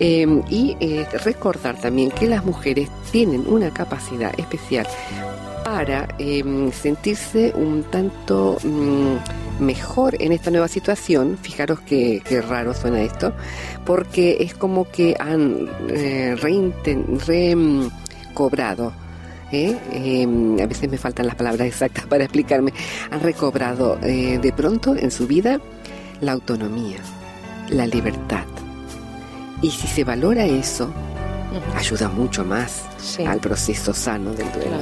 y 0.00 0.76
recordar 1.22 1.80
también 1.80 2.10
que 2.10 2.26
las 2.26 2.44
mujeres 2.44 2.88
tienen 3.12 3.44
una 3.46 3.72
capacidad 3.72 4.36
especial 4.36 4.84
para 5.64 6.06
em, 6.18 6.70
sentirse 6.70 7.52
un 7.56 7.82
tanto 7.84 8.58
mm, 8.62 9.16
mejor 9.64 10.20
en 10.20 10.32
esta 10.32 10.50
nueva 10.50 10.68
situación, 10.68 11.38
fijaros 11.40 11.80
que, 11.80 12.22
raro 12.46 12.74
suena 12.74 13.00
esto, 13.00 13.32
porque 13.84 14.36
es 14.40 14.54
como 14.54 14.88
que 14.90 15.16
han 15.18 15.68
eh, 15.88 16.36
recobrado. 17.26 18.92
¿eh? 19.52 19.76
Em, 19.92 20.60
a 20.60 20.66
veces 20.66 20.90
me 20.90 20.98
faltan 20.98 21.26
las 21.26 21.36
palabras 21.36 21.66
exactas 21.66 22.06
para 22.06 22.24
explicarme, 22.24 22.72
han 23.10 23.20
recobrado 23.20 23.98
eh, 24.02 24.38
de 24.40 24.52
pronto 24.52 24.94
en 24.94 25.10
su 25.10 25.26
vida 25.26 25.60
la 26.20 26.32
autonomía, 26.32 26.98
la 27.70 27.86
libertad. 27.86 28.44
Y 29.62 29.70
si 29.70 29.86
se 29.86 30.04
valora 30.04 30.44
eso, 30.44 30.92
ayuda 31.74 32.08
mucho 32.08 32.44
más 32.44 32.82
al 33.26 33.40
proceso 33.40 33.92
sano 33.92 34.32
del 34.32 34.50
duelo. 34.52 34.78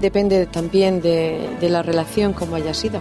Depende 0.00 0.46
también 0.46 1.00
de, 1.00 1.48
de, 1.60 1.68
la 1.68 1.82
relación 1.82 2.32
como 2.32 2.56
haya 2.56 2.74
sido. 2.74 3.00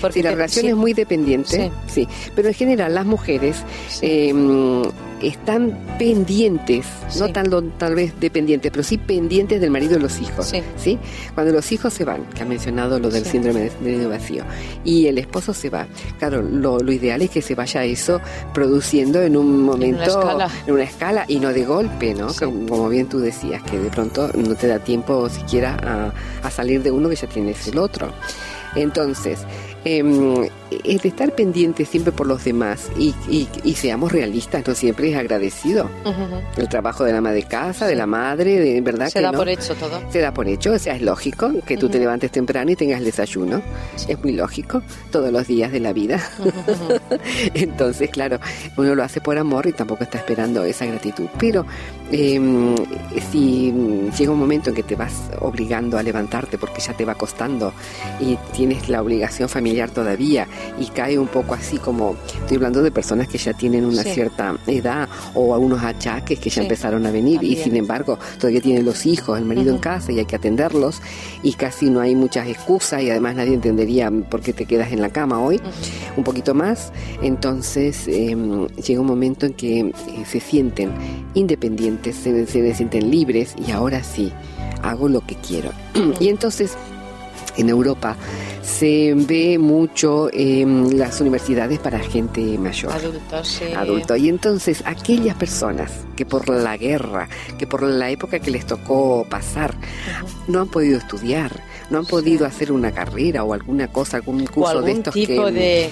Porque 0.00 0.22
la 0.22 0.32
relación 0.32 0.66
es 0.66 0.76
muy 0.76 0.92
dependiente, 0.92 1.70
sí. 1.86 2.06
Pero 2.34 2.48
en 2.48 2.54
general 2.54 2.94
las 2.94 3.06
mujeres 3.06 3.56
están 5.22 5.78
pendientes, 5.98 6.86
no 7.18 7.28
tan 7.28 7.46
tal 7.78 7.94
vez 7.94 8.18
dependientes, 8.20 8.70
pero 8.70 8.82
sí 8.82 8.98
pendientes 8.98 9.60
del 9.60 9.70
marido 9.70 9.96
y 9.96 10.00
los 10.00 10.20
hijos. 10.20 10.52
Sí. 10.76 10.98
Cuando 11.34 11.52
los 11.52 11.70
hijos 11.72 11.92
se 11.92 12.04
van, 12.04 12.24
que 12.26 12.42
ha 12.42 12.46
mencionado 12.46 12.98
lo 12.98 13.10
del 13.10 13.24
síndrome 13.24 13.70
de 13.80 14.06
vacío, 14.06 14.44
y 14.84 15.06
el 15.06 15.18
esposo 15.18 15.54
se 15.54 15.70
va, 15.70 15.86
claro, 16.18 16.42
lo, 16.42 16.80
ideal 16.92 17.22
es 17.22 17.30
que 17.30 17.42
se 17.42 17.54
vaya 17.54 17.84
eso 17.84 18.20
produciendo 18.54 19.22
en 19.22 19.36
un 19.36 19.62
momento, 19.62 20.20
en 20.66 20.74
una 20.74 20.84
escala, 20.84 21.24
y 21.28 21.38
no 21.38 21.52
de 21.52 21.64
golpe, 21.64 22.14
¿no? 22.14 22.28
Como, 22.34 22.88
bien 22.88 23.08
tú 23.08 23.18
decías, 23.18 23.62
que 23.62 23.78
de 23.78 23.90
pronto 23.90 24.30
no 24.34 24.54
te 24.54 24.66
da 24.66 24.78
tiempo 24.78 25.28
siquiera 25.28 25.76
a, 25.82 26.46
a 26.46 26.50
salir 26.50 26.82
de 26.82 26.90
uno 26.90 27.08
que 27.08 27.16
ya 27.16 27.26
tienes 27.26 27.66
el 27.68 27.78
otro. 27.78 28.12
Entonces, 28.76 29.40
eh, 29.86 30.50
es 30.84 31.02
de 31.02 31.08
estar 31.08 31.32
pendiente 31.32 31.84
siempre 31.84 32.10
por 32.10 32.26
los 32.26 32.42
demás 32.42 32.90
y, 32.98 33.14
y, 33.28 33.74
seamos 33.74 34.10
realistas, 34.10 34.66
no 34.66 34.74
siempre 34.74 35.12
es 35.12 35.16
agradecido. 35.16 35.88
El 36.56 36.68
trabajo 36.68 37.04
de 37.04 37.12
la 37.12 37.18
ama 37.18 37.30
de 37.30 37.44
casa, 37.44 37.86
de 37.86 37.94
la 37.94 38.06
madre, 38.06 38.58
de 38.58 38.80
verdad 38.80 39.08
Se 39.08 39.20
da 39.20 39.30
por 39.30 39.48
hecho 39.48 39.76
todo. 39.76 40.02
Se 40.10 40.18
da 40.18 40.34
por 40.34 40.48
hecho, 40.48 40.72
o 40.72 40.78
sea, 40.78 40.96
es 40.96 41.02
lógico 41.02 41.52
que 41.64 41.76
tú 41.76 41.88
te 41.88 42.00
levantes 42.00 42.32
temprano 42.32 42.72
y 42.72 42.76
tengas 42.76 42.98
el 42.98 43.04
desayuno. 43.04 43.62
Es 44.08 44.20
muy 44.20 44.32
lógico, 44.32 44.82
todos 45.12 45.30
los 45.30 45.46
días 45.46 45.70
de 45.70 45.78
la 45.78 45.92
vida. 45.92 46.20
Entonces, 47.54 48.10
claro, 48.10 48.40
uno 48.76 48.96
lo 48.96 49.04
hace 49.04 49.20
por 49.20 49.38
amor 49.38 49.68
y 49.68 49.72
tampoco 49.72 50.02
está 50.02 50.18
esperando 50.18 50.64
esa 50.64 50.84
gratitud. 50.86 51.28
Pero 51.38 51.64
em, 52.10 52.74
si 53.30 53.72
llega 54.18 54.32
un 54.32 54.40
momento 54.40 54.70
en 54.70 54.76
que 54.76 54.82
te 54.82 54.96
vas 54.96 55.30
obligando 55.38 55.96
a 55.96 56.02
levantarte 56.02 56.58
porque 56.58 56.80
ya 56.80 56.92
te 56.92 57.04
va 57.04 57.14
costando 57.14 57.72
y 58.18 58.36
tienes 58.52 58.88
la 58.88 59.00
obligación 59.00 59.48
familiar 59.48 59.75
todavía 59.84 60.48
y 60.78 60.86
cae 60.86 61.18
un 61.18 61.28
poco 61.28 61.54
así 61.54 61.78
como, 61.78 62.16
estoy 62.40 62.56
hablando 62.56 62.82
de 62.82 62.90
personas 62.90 63.28
que 63.28 63.38
ya 63.38 63.52
tienen 63.52 63.84
una 63.84 64.02
cierta 64.02 64.56
edad 64.66 65.08
o 65.34 65.54
algunos 65.54 65.82
achaques 65.82 66.38
que 66.38 66.50
ya 66.50 66.62
empezaron 66.62 67.04
a 67.06 67.10
venir 67.10 67.42
y 67.42 67.56
sin 67.56 67.76
embargo 67.76 68.18
todavía 68.38 68.60
tienen 68.60 68.84
los 68.84 69.06
hijos, 69.06 69.38
el 69.38 69.44
marido 69.44 69.72
en 69.72 69.78
casa 69.78 70.12
y 70.12 70.18
hay 70.18 70.24
que 70.24 70.36
atenderlos 70.36 71.02
y 71.42 71.52
casi 71.52 71.90
no 71.90 72.00
hay 72.00 72.14
muchas 72.14 72.48
excusas 72.48 73.02
y 73.02 73.10
además 73.10 73.36
nadie 73.36 73.54
entendería 73.54 74.10
por 74.10 74.40
qué 74.40 74.52
te 74.52 74.64
quedas 74.64 74.92
en 74.92 75.02
la 75.02 75.10
cama 75.10 75.40
hoy, 75.40 75.60
un 76.16 76.24
poquito 76.24 76.54
más, 76.54 76.92
entonces 77.22 78.08
em, 78.08 78.66
llega 78.68 79.00
un 79.00 79.06
momento 79.06 79.46
en 79.46 79.52
que 79.52 79.80
eh, 79.80 79.92
se 80.26 80.40
sienten 80.40 80.92
independientes, 81.34 82.16
se, 82.16 82.46
se 82.46 82.74
sienten 82.74 83.10
libres 83.10 83.54
y 83.66 83.70
ahora 83.70 84.02
sí, 84.02 84.32
hago 84.82 85.08
lo 85.08 85.20
que 85.20 85.34
quiero. 85.36 85.70
y 86.20 86.28
entonces 86.28 86.76
en 87.56 87.68
Europa 87.68 88.16
se 88.62 89.14
ve 89.14 89.58
mucho 89.58 90.28
en 90.32 90.98
las 90.98 91.20
universidades 91.20 91.78
para 91.78 92.00
gente 92.00 92.40
mayor. 92.58 92.92
Adultos, 92.92 93.48
sí. 93.48 93.72
Adultos. 93.74 94.18
Y 94.18 94.28
entonces 94.28 94.82
aquellas 94.84 95.36
personas 95.36 95.92
que 96.16 96.26
por 96.26 96.48
la 96.48 96.76
guerra, 96.76 97.28
que 97.58 97.66
por 97.66 97.82
la 97.82 98.10
época 98.10 98.40
que 98.40 98.50
les 98.50 98.66
tocó 98.66 99.24
pasar, 99.30 99.74
no 100.48 100.60
han 100.60 100.68
podido 100.68 100.98
estudiar, 100.98 101.62
no 101.90 101.98
han 101.98 102.06
podido 102.06 102.44
hacer 102.44 102.72
una 102.72 102.90
carrera 102.90 103.44
o 103.44 103.54
alguna 103.54 103.88
cosa, 103.88 104.16
algún 104.16 104.44
curso 104.46 104.82
de 104.82 104.92
estos 104.92 105.14
tipo 105.14 105.50
de, 105.50 105.90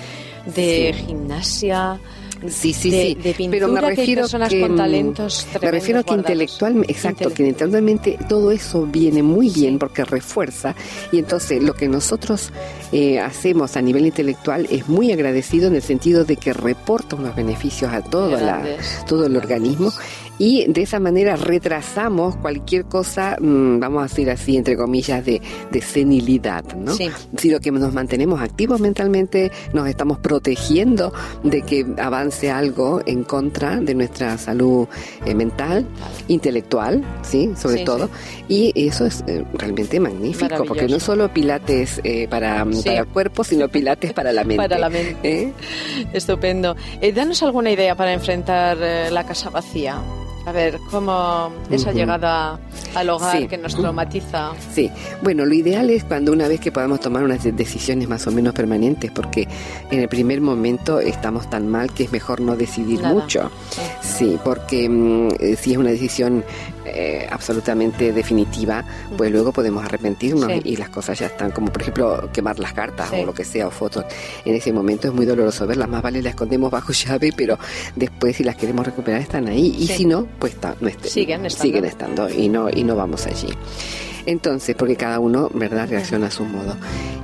de 0.55 0.95
gimnasia 1.07 2.01
sí, 2.49 2.73
sí, 2.73 2.91
sí. 2.91 3.49
pero 3.51 3.69
me 3.69 3.81
refiero 3.81 4.27
que, 4.29 4.49
que 4.49 4.61
con 4.61 4.77
talentos 4.77 5.47
me 5.61 5.71
refiero 5.71 6.01
a 6.01 6.03
que 6.03 6.15
intelectualmente, 6.15 6.93
exacto, 6.93 7.33
que 7.33 7.47
intelectualmente. 7.47 8.19
todo 8.29 8.51
eso 8.51 8.87
viene 8.87 9.23
muy 9.23 9.51
bien 9.51 9.79
porque 9.79 10.05
refuerza. 10.05 10.75
Y 11.13 11.19
entonces 11.19 11.63
lo 11.63 11.75
que 11.75 11.89
nosotros 11.89 12.53
eh, 12.93 13.21
hacemos 13.21 13.77
a 13.77 13.83
nivel 13.83 14.07
intelectual 14.07 14.67
es 14.71 14.89
muy 14.89 15.13
agradecido 15.13 15.69
en 15.69 15.77
el 15.77 15.83
sentido 15.83 16.25
de 16.25 16.37
que 16.37 16.53
reporta 16.53 17.17
unos 17.17 17.35
beneficios 17.35 17.93
a 17.93 18.03
todo, 18.03 18.39
la, 18.39 18.63
todo 19.07 19.27
el 19.27 19.37
organismo 19.37 19.93
y 20.39 20.65
de 20.67 20.83
esa 20.83 20.99
manera 20.99 21.37
retrasamos 21.37 22.37
cualquier 22.37 22.87
cosa, 22.87 23.37
mm, 23.41 23.79
vamos 23.79 24.01
a 24.01 24.07
decir 24.09 24.31
así, 24.31 24.57
entre 24.57 24.77
comillas, 24.77 25.25
de, 25.25 25.41
senilidad, 25.81 26.65
¿no? 26.75 26.95
Sí. 26.95 27.11
Si 27.37 27.51
lo 27.51 27.61
que 27.61 27.71
nos 27.71 27.93
mantenemos 27.93 28.41
activos 28.41 28.81
mentalmente, 28.81 29.53
nos 29.73 29.87
estamos 29.87 30.19
protegiendo 30.19 31.13
de 31.43 31.63
que 31.63 31.87
avance 31.99 32.51
algo 32.51 33.03
en 33.07 33.23
contra 33.23 33.81
de 33.81 33.95
nuestra 33.95 34.39
salud 34.39 34.89
eh, 35.27 35.35
mental, 35.35 35.87
intelectual, 36.29 37.05
¿sí? 37.23 37.51
Sobre 37.57 37.85
todo. 37.85 38.09
Y 38.49 38.73
eso 38.75 39.05
es 39.05 39.23
eh, 39.27 39.45
realmente 39.55 40.01
magnífico, 40.01 40.65
porque 40.67 40.89
no 40.89 40.99
solo 41.01 41.33
pilates 41.33 42.01
eh, 42.03 42.27
para, 42.29 42.63
el 42.63 43.07
cuerpo, 43.09 43.45
sino 43.45 43.69
pilates 43.69 44.13
para 44.13 44.33
la 44.33 44.43
mente. 44.45 44.57
Para 44.57 44.79
la 44.79 44.89
mente. 44.89 45.53
Estupendo. 46.13 46.77
danos 47.15 47.43
alguna 47.43 47.71
idea 47.71 47.95
para 47.95 48.13
enfrentar 48.13 48.79
la 48.79 49.25
casa 49.27 49.51
vacía. 49.51 50.01
A 50.47 50.53
ver, 50.53 50.79
¿cómo 50.91 51.51
esa 51.71 51.93
llegada 51.93 52.59
al 52.95 53.11
hogar 53.11 53.49
que 53.49 53.57
nos 53.57 53.75
traumatiza? 53.75 54.53
Sí, 54.75 54.91
bueno, 55.23 55.47
lo 55.47 55.55
ideal 55.55 55.89
es 55.89 56.05
cuando 56.05 56.33
una 56.33 56.49
vez 56.49 56.61
que 56.61 56.71
podamos 56.71 57.01
tomar 57.01 57.25
unas 57.25 57.43
decisiones 57.43 58.09
más 58.09 58.27
o 58.27 58.31
menos 58.31 58.53
permanentes, 58.53 59.11
porque 59.11 59.49
en 59.91 60.01
el 60.01 60.09
primer 60.09 60.43
momento 60.43 61.01
estamos 61.01 61.49
tan 61.49 61.67
mal 61.69 61.93
que 61.93 62.05
es 62.05 62.13
mejor 62.13 62.41
no 62.41 62.57
decidir 62.57 63.03
mucho. 63.03 63.51
Sí, 64.03 64.39
porque 64.45 64.89
mm, 64.89 65.29
eh, 65.41 65.57
si 65.57 65.73
es 65.73 65.79
una 65.79 65.91
decisión 65.91 66.45
eh, 66.85 67.27
absolutamente 67.31 68.13
definitiva, 68.13 68.85
pues 69.17 69.31
luego 69.31 69.53
podemos 69.53 69.85
arrepentirnos 69.85 70.51
y 70.65 70.77
las 70.77 70.89
cosas 70.89 71.19
ya 71.19 71.27
están, 71.27 71.51
como 71.51 71.73
por 71.73 71.83
ejemplo 71.83 72.31
quemar 72.33 72.59
las 72.59 72.73
cartas 72.73 73.11
o 73.13 73.25
lo 73.25 73.35
que 73.35 73.45
sea, 73.45 73.67
o 73.67 73.71
fotos. 73.71 74.05
En 74.45 74.55
ese 74.55 74.73
momento 74.73 75.09
es 75.09 75.15
muy 75.15 75.27
doloroso 75.27 75.67
verlas, 75.67 75.89
más 75.89 76.03
vale 76.03 76.23
las 76.23 76.31
escondemos 76.31 76.71
bajo 76.71 76.93
llave, 76.93 77.33
pero 77.37 77.59
después 77.97 78.37
si 78.37 78.45
las 78.45 78.57
queremos 78.57 78.87
recuperar 78.87 79.21
están 79.21 79.49
ahí. 79.49 79.75
Y 79.79 79.87
si 79.87 80.05
no, 80.05 80.27
pues 80.39 80.57
no 80.81 80.91
siguen, 81.03 81.47
estando. 81.47 81.63
siguen 81.63 81.85
estando 81.85 82.31
y 82.31 82.49
no, 82.49 82.69
y 82.71 82.85
no 82.85 82.97
vamos 82.97 83.27
allí. 83.27 83.49
Entonces, 84.27 84.75
porque 84.75 84.97
cada 84.97 85.21
uno, 85.21 85.51
¿verdad?, 85.53 85.89
reacciona 85.89 86.29
a 86.29 86.31
su 86.31 86.45
modo. 86.45 86.77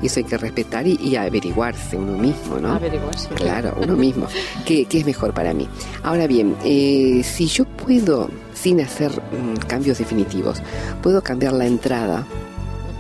Y 0.03 0.07
eso 0.07 0.21
hay 0.21 0.25
que 0.25 0.37
respetar 0.37 0.87
y, 0.87 1.17
averiguarse 1.17 1.97
uno 1.97 2.17
mismo, 2.17 2.59
¿no? 2.59 2.73
Averiguarse. 2.73 3.29
Claro, 3.35 3.77
uno 3.81 3.97
mismo. 3.97 4.27
¿Qué, 4.67 4.85
¿Qué, 4.85 4.99
es 4.99 5.07
mejor 5.07 5.33
para 5.33 5.55
mí? 5.55 5.69
Ahora 6.03 6.27
bien, 6.27 6.57
eh, 6.65 7.23
si 7.25 7.47
yo 7.47 7.65
puedo, 7.65 8.29
sin 8.61 8.81
hacer 8.81 9.11
mm, 9.11 9.67
cambios 9.67 9.99
definitivos, 9.99 10.63
puedo 11.03 11.23
cambiar 11.23 11.53
la 11.53 11.67
entrada, 11.67 12.27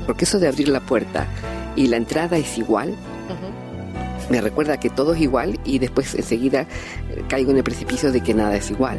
porque 0.06 0.24
eso 0.24 0.38
de 0.38 0.48
abrir 0.48 0.68
la 0.68 0.80
puerta 0.80 1.26
y 1.76 1.86
la 1.88 1.96
entrada 1.96 2.36
es 2.38 2.58
igual, 2.58 2.94
me 4.30 4.40
recuerda 4.40 4.78
que 4.78 4.90
todo 4.90 5.14
es 5.14 5.20
igual 5.20 5.58
y 5.64 5.80
después 5.80 6.14
enseguida 6.14 6.62
eh, 6.62 7.24
caigo 7.28 7.50
en 7.50 7.58
el 7.58 7.64
precipicio 7.64 8.12
de 8.12 8.20
que 8.20 8.32
nada 8.32 8.56
es 8.56 8.70
igual. 8.70 8.98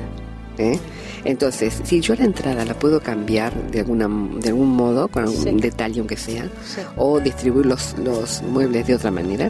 ¿eh? 0.58 0.78
Entonces, 1.24 1.82
si 1.84 2.02
yo 2.02 2.16
la 2.16 2.26
entrada 2.26 2.66
la 2.66 2.74
puedo 2.74 3.00
cambiar 3.02 3.54
de 3.72 3.80
alguna 3.80 4.10
de 4.40 4.50
algún 4.50 4.70
modo, 4.70 5.08
con 5.08 5.24
algún 5.24 5.58
detalle 5.58 6.00
aunque 6.00 6.18
sea, 6.18 6.50
o 6.98 7.20
distribuir 7.20 7.66
los, 7.66 7.98
los 7.98 8.42
muebles 8.44 8.88
de 8.88 8.96
otra 8.96 9.10
manera, 9.10 9.50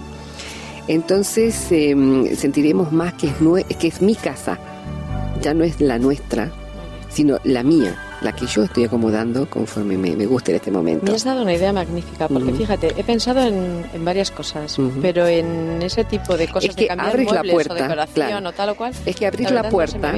entonces 0.88 1.72
em, 1.72 2.36
sentiremos 2.36 2.92
más 2.92 3.14
que 3.14 3.28
es, 3.28 3.78
que 3.78 3.88
es 3.88 4.02
mi 4.02 4.16
casa, 4.16 4.60
ya 5.42 5.54
no 5.54 5.64
es 5.64 5.80
la 5.82 5.98
nuestra, 5.98 6.52
sino 7.12 7.38
la 7.44 7.64
mía 7.64 7.96
la 8.22 8.34
que 8.34 8.46
yo 8.46 8.64
estoy 8.64 8.86
acomodando 8.86 9.50
conforme 9.50 9.98
me, 9.98 10.16
me 10.16 10.26
guste 10.26 10.52
en 10.52 10.58
este 10.58 10.72
momento. 10.72 11.06
Me 11.06 11.16
has 11.16 11.24
dado 11.24 11.42
una 11.42 11.54
idea 11.54 11.74
magnífica, 11.74 12.28
porque 12.28 12.54
fíjate, 12.54 12.94
he 12.96 13.04
pensado 13.04 13.42
en, 13.42 13.84
en 13.94 14.06
varias 14.06 14.30
cosas, 14.30 14.78
pero 15.02 15.28
en 15.28 15.82
ese 15.82 16.04
tipo 16.04 16.38
de 16.38 16.48
cosas 16.48 16.70
es 16.70 16.76
que 16.76 16.86
de 16.86 16.92
abres 16.92 17.32
la 17.32 17.44
puerta, 17.44 17.74
o 17.74 17.78
decoración 17.78 18.46
o 18.46 18.52
tal 18.52 18.70
o 18.70 18.76
cual. 18.76 18.94
Es 19.06 19.16
que 19.16 19.26
abrir 19.26 19.50
la, 19.52 19.70
puerta 19.70 20.14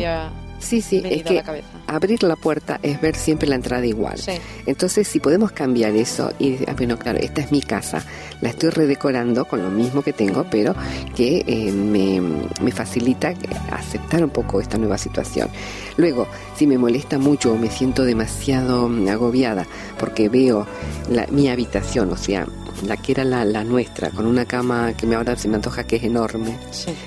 Sí, 0.63 0.81
sí, 0.81 1.01
es 1.03 1.23
que 1.23 1.43
abrir 1.87 2.23
la 2.23 2.35
puerta 2.37 2.79
es 2.81 2.99
ver 3.01 3.15
siempre 3.15 3.47
la 3.47 3.55
entrada 3.55 3.85
igual. 3.85 4.19
Entonces, 4.65 5.07
si 5.07 5.19
podemos 5.19 5.51
cambiar 5.51 5.93
eso 5.95 6.31
y, 6.39 6.57
ah, 6.67 6.73
bueno, 6.75 6.97
claro, 6.97 7.19
esta 7.19 7.41
es 7.41 7.51
mi 7.51 7.61
casa, 7.61 8.03
la 8.41 8.49
estoy 8.49 8.69
redecorando 8.69 9.45
con 9.45 9.61
lo 9.61 9.69
mismo 9.69 10.01
que 10.01 10.13
tengo, 10.13 10.45
pero 10.49 10.73
que 11.15 11.43
eh, 11.45 11.71
me, 11.71 12.21
me, 12.61 12.71
facilita 12.71 13.33
aceptar 13.71 14.23
un 14.23 14.29
poco 14.29 14.61
esta 14.61 14.77
nueva 14.77 14.97
situación. 14.97 15.49
Luego, 15.97 16.27
si 16.55 16.65
me 16.65 16.77
molesta 16.77 17.19
mucho 17.19 17.51
o 17.51 17.57
me 17.57 17.69
siento 17.69 18.05
demasiado 18.05 18.87
mm, 18.87 19.09
agobiada 19.09 19.67
porque 19.99 20.29
veo 20.29 20.65
la, 21.09 21.27
mi 21.27 21.49
habitación, 21.49 22.09
o 22.11 22.17
sea, 22.17 22.47
la 22.85 22.97
que 22.97 23.11
era 23.11 23.25
la, 23.25 23.43
la, 23.43 23.63
nuestra, 23.63 24.09
con 24.09 24.25
una 24.25 24.45
cama 24.45 24.93
que 24.93 25.05
me 25.05 25.15
ahora 25.15 25.35
se 25.35 25.47
me 25.49 25.55
antoja 25.55 25.83
que 25.83 25.97
es 25.97 26.03
enorme, 26.03 26.57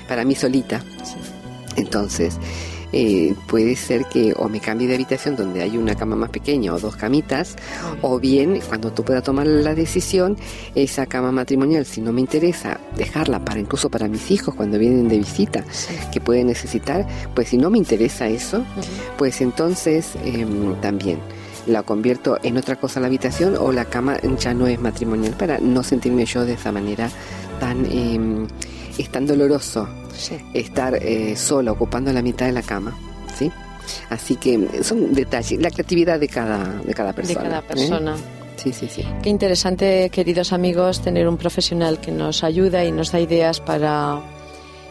para 0.07 0.23
mí 0.23 0.35
solita. 0.35 0.83
Entonces, 1.75 2.37
eh, 2.99 3.35
puede 3.45 3.75
ser 3.75 4.05
que 4.05 4.33
o 4.35 4.49
me 4.49 4.59
cambie 4.59 4.87
de 4.87 4.95
habitación 4.95 5.35
donde 5.35 5.61
hay 5.61 5.77
una 5.77 5.93
cama 5.93 6.15
más 6.15 6.31
pequeña 6.31 6.73
o 6.73 6.79
dos 6.79 6.95
camitas, 6.95 7.55
o 8.01 8.19
bien 8.19 8.59
cuando 8.67 8.91
tú 8.91 9.03
puedas 9.03 9.21
tomar 9.21 9.45
la 9.45 9.75
decisión, 9.75 10.35
esa 10.73 11.05
cama 11.05 11.31
matrimonial, 11.31 11.85
si 11.85 12.01
no 12.01 12.11
me 12.11 12.21
interesa, 12.21 12.79
dejarla 12.95 13.45
para 13.45 13.59
incluso 13.59 13.91
para 13.91 14.07
mis 14.07 14.31
hijos 14.31 14.55
cuando 14.55 14.79
vienen 14.79 15.09
de 15.09 15.19
visita, 15.19 15.63
que 16.11 16.19
pueden 16.19 16.47
necesitar, 16.47 17.05
pues 17.35 17.49
si 17.49 17.57
no 17.59 17.69
me 17.69 17.77
interesa 17.77 18.27
eso, 18.29 18.65
pues 19.15 19.41
entonces 19.41 20.13
em, 20.25 20.73
también 20.81 21.19
la 21.67 21.83
convierto 21.83 22.39
en 22.41 22.57
otra 22.57 22.77
cosa 22.77 22.99
la 22.99 23.05
habitación 23.05 23.57
o 23.59 23.71
la 23.71 23.85
cama 23.85 24.17
ya 24.39 24.55
no 24.55 24.65
es 24.65 24.79
matrimonial 24.79 25.33
para 25.33 25.59
no 25.59 25.83
sentirme 25.83 26.25
yo 26.25 26.45
de 26.45 26.53
esa 26.53 26.71
manera 26.71 27.11
tan 27.59 27.85
eh, 27.85 28.47
es 28.97 29.09
tan 29.09 29.25
doloroso 29.25 29.87
estar 30.53 30.95
eh, 30.95 31.35
sola 31.35 31.71
ocupando 31.71 32.11
la 32.11 32.21
mitad 32.21 32.45
de 32.45 32.51
la 32.51 32.61
cama 32.61 32.97
sí 33.37 33.51
así 34.09 34.35
que 34.35 34.83
son 34.83 35.13
detalles 35.13 35.61
la 35.61 35.71
creatividad 35.71 36.19
de 36.19 36.27
cada 36.27 36.63
de 36.81 36.93
cada 36.93 37.13
persona 37.13 37.41
de 37.41 37.47
cada 37.47 37.59
¿eh? 37.59 37.67
persona 37.67 38.15
Sí, 38.57 38.73
sí, 38.73 38.87
sí. 38.89 39.03
Qué 39.21 39.29
interesante, 39.29 40.09
queridos 40.09 40.51
amigos, 40.51 41.01
tener 41.01 41.27
un 41.27 41.37
profesional 41.37 42.01
que 42.01 42.11
nos 42.11 42.43
ayuda 42.43 42.83
y 42.85 42.91
nos 42.91 43.11
da 43.11 43.19
ideas 43.19 43.59
para 43.59 44.19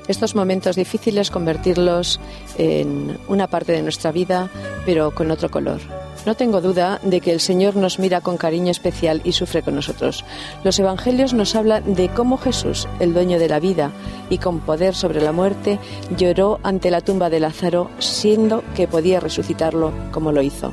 estos 0.09 0.37
momentos 0.37 0.77
difíciles, 0.77 1.31
convertirlos 1.31 2.21
en 2.59 3.19
una 3.29 3.49
parte 3.49 3.73
de 3.73 3.83
nuestra 3.83 4.13
vida, 4.13 4.51
pero 4.85 5.11
con 5.11 5.31
otro 5.33 5.51
color. 5.51 5.81
No 6.27 6.35
tengo 6.35 6.61
duda 6.61 6.99
de 7.05 7.21
que 7.21 7.31
el 7.31 7.39
Señor 7.39 7.77
nos 7.77 8.01
mira 8.01 8.21
con 8.21 8.37
cariño 8.37 8.73
especial 8.73 9.21
y 9.23 9.31
sufre 9.31 9.63
con 9.63 9.77
nosotros. 9.77 10.25
Los 10.65 10.77
Evangelios 10.81 11.35
nos 11.35 11.55
hablan 11.55 11.95
de 11.95 12.09
cómo 12.09 12.37
Jesús, 12.37 12.89
el 12.99 13.15
dueño 13.15 13.39
de 13.39 13.49
la 13.49 13.61
vida 13.61 13.93
y 14.29 14.39
con 14.39 14.59
poder 14.59 14.97
sobre 14.97 15.23
la 15.23 15.31
muerte, 15.31 15.79
lloró 16.17 16.59
ante 16.65 16.91
la 16.91 17.01
tumba 17.01 17.31
de 17.31 17.39
Lázaro, 17.39 17.91
siendo 18.01 18.65
que 18.75 18.89
podía 18.89 19.21
resucitarlo 19.21 19.93
como 20.11 20.33
lo 20.33 20.43
hizo. 20.43 20.73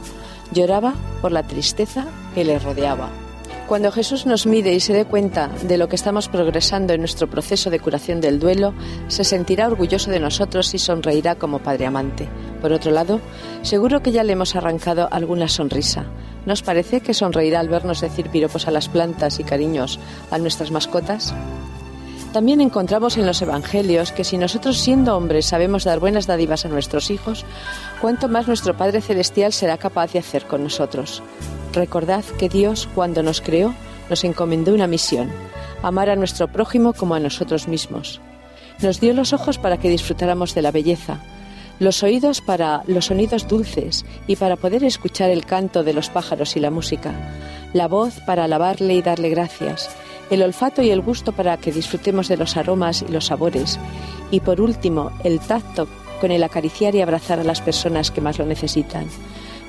Lloraba 0.52 0.96
por 1.22 1.32
la 1.32 1.44
tristeza 1.44 2.08
que 2.34 2.44
le 2.46 2.58
rodeaba. 2.58 3.23
Cuando 3.68 3.92
Jesús 3.92 4.26
nos 4.26 4.46
mide 4.46 4.74
y 4.74 4.80
se 4.82 4.94
dé 4.94 5.06
cuenta 5.06 5.48
de 5.48 5.78
lo 5.78 5.88
que 5.88 5.96
estamos 5.96 6.28
progresando 6.28 6.94
en 6.94 7.00
nuestro 7.00 7.30
proceso 7.30 7.70
de 7.70 7.80
curación 7.80 8.20
del 8.20 8.38
duelo, 8.38 8.74
se 9.08 9.24
sentirá 9.24 9.68
orgulloso 9.68 10.12
de 10.12 10.20
nosotros 10.20 10.74
y 10.74 10.80
sonreirá 10.80 11.36
como 11.36 11.60
Padre 11.60 11.86
amante. 11.86 12.28
Por 12.62 12.74
otro 12.74 12.92
lado, 12.92 13.22
seguro 13.62 14.04
que 14.04 14.12
ya 14.12 14.24
le 14.24 14.34
hemos 14.34 14.56
arrancado 14.56 15.08
alguna 15.12 15.48
sonrisa. 15.48 16.06
¿Nos 16.46 16.62
parece 16.62 17.00
que 17.00 17.14
sonreirá 17.14 17.62
al 17.62 17.70
vernos 17.70 18.02
decir 18.02 18.30
piropos 18.30 18.68
a 18.68 18.72
las 18.72 18.90
plantas 18.90 19.40
y 19.40 19.46
cariños 19.46 19.98
a 20.30 20.38
nuestras 20.38 20.70
mascotas? 20.70 21.34
También 22.34 22.62
encontramos 22.62 23.16
en 23.18 23.28
los 23.28 23.44
Evangelios 23.44 24.12
que 24.12 24.24
si 24.24 24.40
nosotros 24.40 24.80
siendo 24.80 25.16
hombres 25.16 25.46
sabemos 25.46 25.84
dar 25.84 26.00
buenas 26.00 26.26
dádivas 26.26 26.66
a 26.66 26.68
nuestros 26.68 27.12
hijos, 27.12 27.46
cuánto 28.02 28.28
más 28.28 28.48
nuestro 28.48 28.76
Padre 28.76 29.02
Celestial 29.02 29.54
será 29.54 29.78
capaz 29.78 30.14
de 30.14 30.20
hacer 30.20 30.48
con 30.48 30.64
nosotros. 30.64 31.22
Recordad 31.74 32.24
que 32.40 32.50
Dios, 32.50 32.90
cuando 32.96 33.22
nos 33.22 33.40
creó, 33.40 33.76
nos 34.10 34.24
encomendó 34.24 34.74
una 34.74 34.88
misión, 34.88 35.32
amar 35.84 36.10
a 36.10 36.16
nuestro 36.16 36.48
prójimo 36.48 36.94
como 36.94 37.14
a 37.14 37.20
nosotros 37.20 37.68
mismos. 37.68 38.20
Nos 38.82 39.00
dio 39.00 39.14
los 39.14 39.32
ojos 39.32 39.60
para 39.60 39.78
que 39.78 39.90
disfrutáramos 39.90 40.56
de 40.56 40.64
la 40.64 40.72
belleza, 40.72 41.20
los 41.78 42.02
oídos 42.02 42.42
para 42.42 42.82
los 42.88 43.06
sonidos 43.06 43.48
dulces 43.48 44.06
y 44.26 44.38
para 44.38 44.56
poder 44.56 44.84
escuchar 44.84 45.30
el 45.30 45.46
canto 45.46 45.84
de 45.84 45.94
los 45.94 46.10
pájaros 46.10 46.56
y 46.56 46.60
la 46.60 46.72
música, 46.72 47.14
la 47.74 47.88
voz 47.88 48.20
para 48.26 48.46
alabarle 48.46 48.96
y 48.96 49.04
darle 49.04 49.30
gracias, 49.30 49.90
el 50.30 50.42
olfato 50.42 50.82
y 50.82 50.90
el 50.90 51.02
gusto 51.02 51.32
para 51.32 51.58
que 51.58 51.72
disfrutemos 51.72 52.28
de 52.28 52.38
los 52.38 52.58
aromas 52.58 53.02
y 53.02 53.12
los 53.12 53.28
sabores, 53.28 53.80
y 54.32 54.40
por 54.40 54.62
último, 54.62 55.12
el 55.24 55.40
tacto 55.40 55.88
con 56.20 56.32
el 56.32 56.44
acariciar 56.44 56.96
y 56.96 57.02
abrazar 57.02 57.40
a 57.40 57.44
las 57.44 57.62
personas 57.62 58.12
que 58.12 58.22
más 58.22 58.40
lo 58.40 58.46
necesitan. 58.46 59.08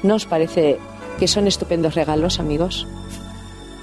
¿No 0.03 0.15
os 0.15 0.27
parece 0.27 0.79
que 1.19 1.29
son 1.29 1.47
estupendos 1.47 1.95
regalos, 1.95 2.41
amigos. 2.41 2.87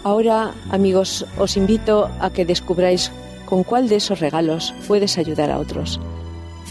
Ahora, 0.03 0.53
amigos, 0.69 1.25
os 1.37 1.57
invito 1.57 2.09
a 2.19 2.31
que 2.31 2.45
descubráis 2.45 3.11
con 3.45 3.63
cuál 3.63 3.87
de 3.89 3.97
esos 3.97 4.19
regalos 4.19 4.73
puedes 4.87 5.17
ayudar 5.17 5.51
a 5.51 5.59
otros, 5.59 5.99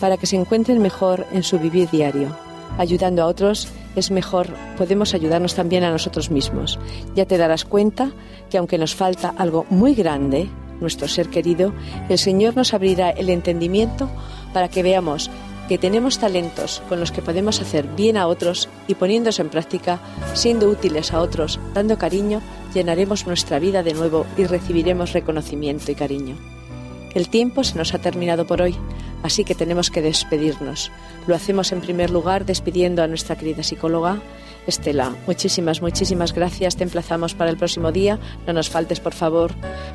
para 0.01 0.17
que 0.17 0.27
se 0.27 0.37
encuentren 0.37 0.81
mejor 0.81 1.27
en 1.33 1.43
su 1.43 1.59
vivir 1.59 1.89
diario. 1.91 2.35
Ayudando 2.79 3.23
a 3.23 3.27
otros 3.27 3.69
es 3.97 4.11
mejor, 4.11 4.49
podemos 4.77 5.15
ayudarnos 5.15 5.55
también 5.55 5.85
a 5.85 5.91
nosotros 5.91 6.31
mismos. 6.31 6.79
Ya 7.15 7.27
te 7.27 7.39
darás 7.39 7.65
cuenta 7.65 8.13
que 8.49 8.59
aunque 8.59 8.79
nos 8.79 8.95
falta 8.95 9.35
algo 9.37 9.67
muy 9.71 9.95
grande, 9.95 10.49
nuestro 10.81 11.09
ser 11.09 11.29
querido, 11.29 11.73
el 12.09 12.19
Señor 12.19 12.57
nos 12.57 12.75
abrirá 12.75 13.11
el 13.11 13.31
entendimiento 13.31 14.09
para 14.53 14.69
que 14.69 14.83
veamos 14.83 15.31
que 15.69 15.79
tenemos 15.79 16.19
talentos 16.19 16.83
con 16.89 16.99
los 16.99 17.13
que 17.13 17.23
podemos 17.23 17.61
hacer 17.61 17.87
bien 17.87 18.17
a 18.17 18.27
otros 18.27 18.69
y 18.89 18.97
poniéndose 18.97 19.43
en 19.43 19.51
práctica, 19.51 20.01
siendo 20.35 20.69
útiles 20.69 21.13
a 21.13 21.21
otros, 21.21 21.61
dando 21.75 21.97
cariño, 21.97 22.41
llenaremos 22.75 23.25
nuestra 23.29 23.61
vida 23.61 23.85
de 23.85 23.95
nuevo 23.95 24.27
y 24.37 24.47
recibiremos 24.47 25.13
reconocimiento 25.13 25.93
y 25.93 25.95
cariño. 25.95 26.60
El 27.15 27.29
tiempo 27.29 27.65
se 27.65 27.77
nos 27.77 27.93
ha 27.95 27.99
terminado 27.99 28.47
por 28.47 28.63
hoy, 28.63 28.77
así 29.23 29.45
que 29.45 29.55
tenemos 29.55 29.91
que 29.91 30.03
despedirnos. 30.03 30.93
Lo 31.27 31.35
hacemos 31.35 31.73
en 31.73 31.81
primer 31.81 32.11
lugar 32.11 32.47
despidiendo 32.47 33.03
a 33.03 33.09
nuestra 33.09 33.37
querida 33.37 33.63
psicóloga, 33.63 34.21
Estela, 34.67 35.15
muchísimas, 35.27 35.83
muchísimas 35.83 36.33
gracias. 36.33 36.77
Te 36.77 36.85
emplazamos 36.85 37.35
para 37.35 37.51
el 37.51 37.57
próximo 37.57 37.93
día. 37.93 38.19
No 38.47 38.53
nos 38.53 38.71
faltes, 38.71 39.01
por 39.01 39.15
favor, 39.15 39.53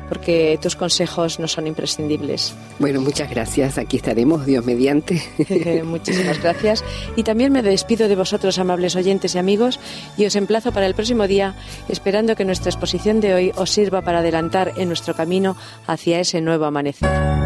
porque 0.08 0.58
tus 0.60 0.76
consejos 0.76 1.38
no 1.38 1.48
son 1.48 1.66
imprescindibles. 1.66 2.54
Bueno, 2.78 3.00
muchas 3.00 3.30
gracias. 3.30 3.78
Aquí 3.78 3.96
estaremos, 3.96 4.44
Dios 4.46 4.64
mediante. 4.64 5.22
muchísimas 5.84 6.42
gracias. 6.42 6.84
Y 7.16 7.22
también 7.22 7.52
me 7.52 7.62
despido 7.62 8.08
de 8.08 8.16
vosotros, 8.16 8.58
amables 8.58 8.96
oyentes 8.96 9.34
y 9.34 9.38
amigos, 9.38 9.80
y 10.16 10.26
os 10.26 10.36
emplazo 10.36 10.72
para 10.72 10.86
el 10.86 10.94
próximo 10.94 11.26
día, 11.26 11.54
esperando 11.88 12.36
que 12.36 12.44
nuestra 12.44 12.70
exposición 12.70 13.20
de 13.20 13.34
hoy 13.34 13.52
os 13.56 13.70
sirva 13.70 14.02
para 14.02 14.18
adelantar 14.18 14.72
en 14.76 14.88
nuestro 14.88 15.14
camino 15.14 15.56
hacia 15.86 16.20
ese 16.20 16.40
nuevo 16.40 16.64
amanecer. 16.64 17.45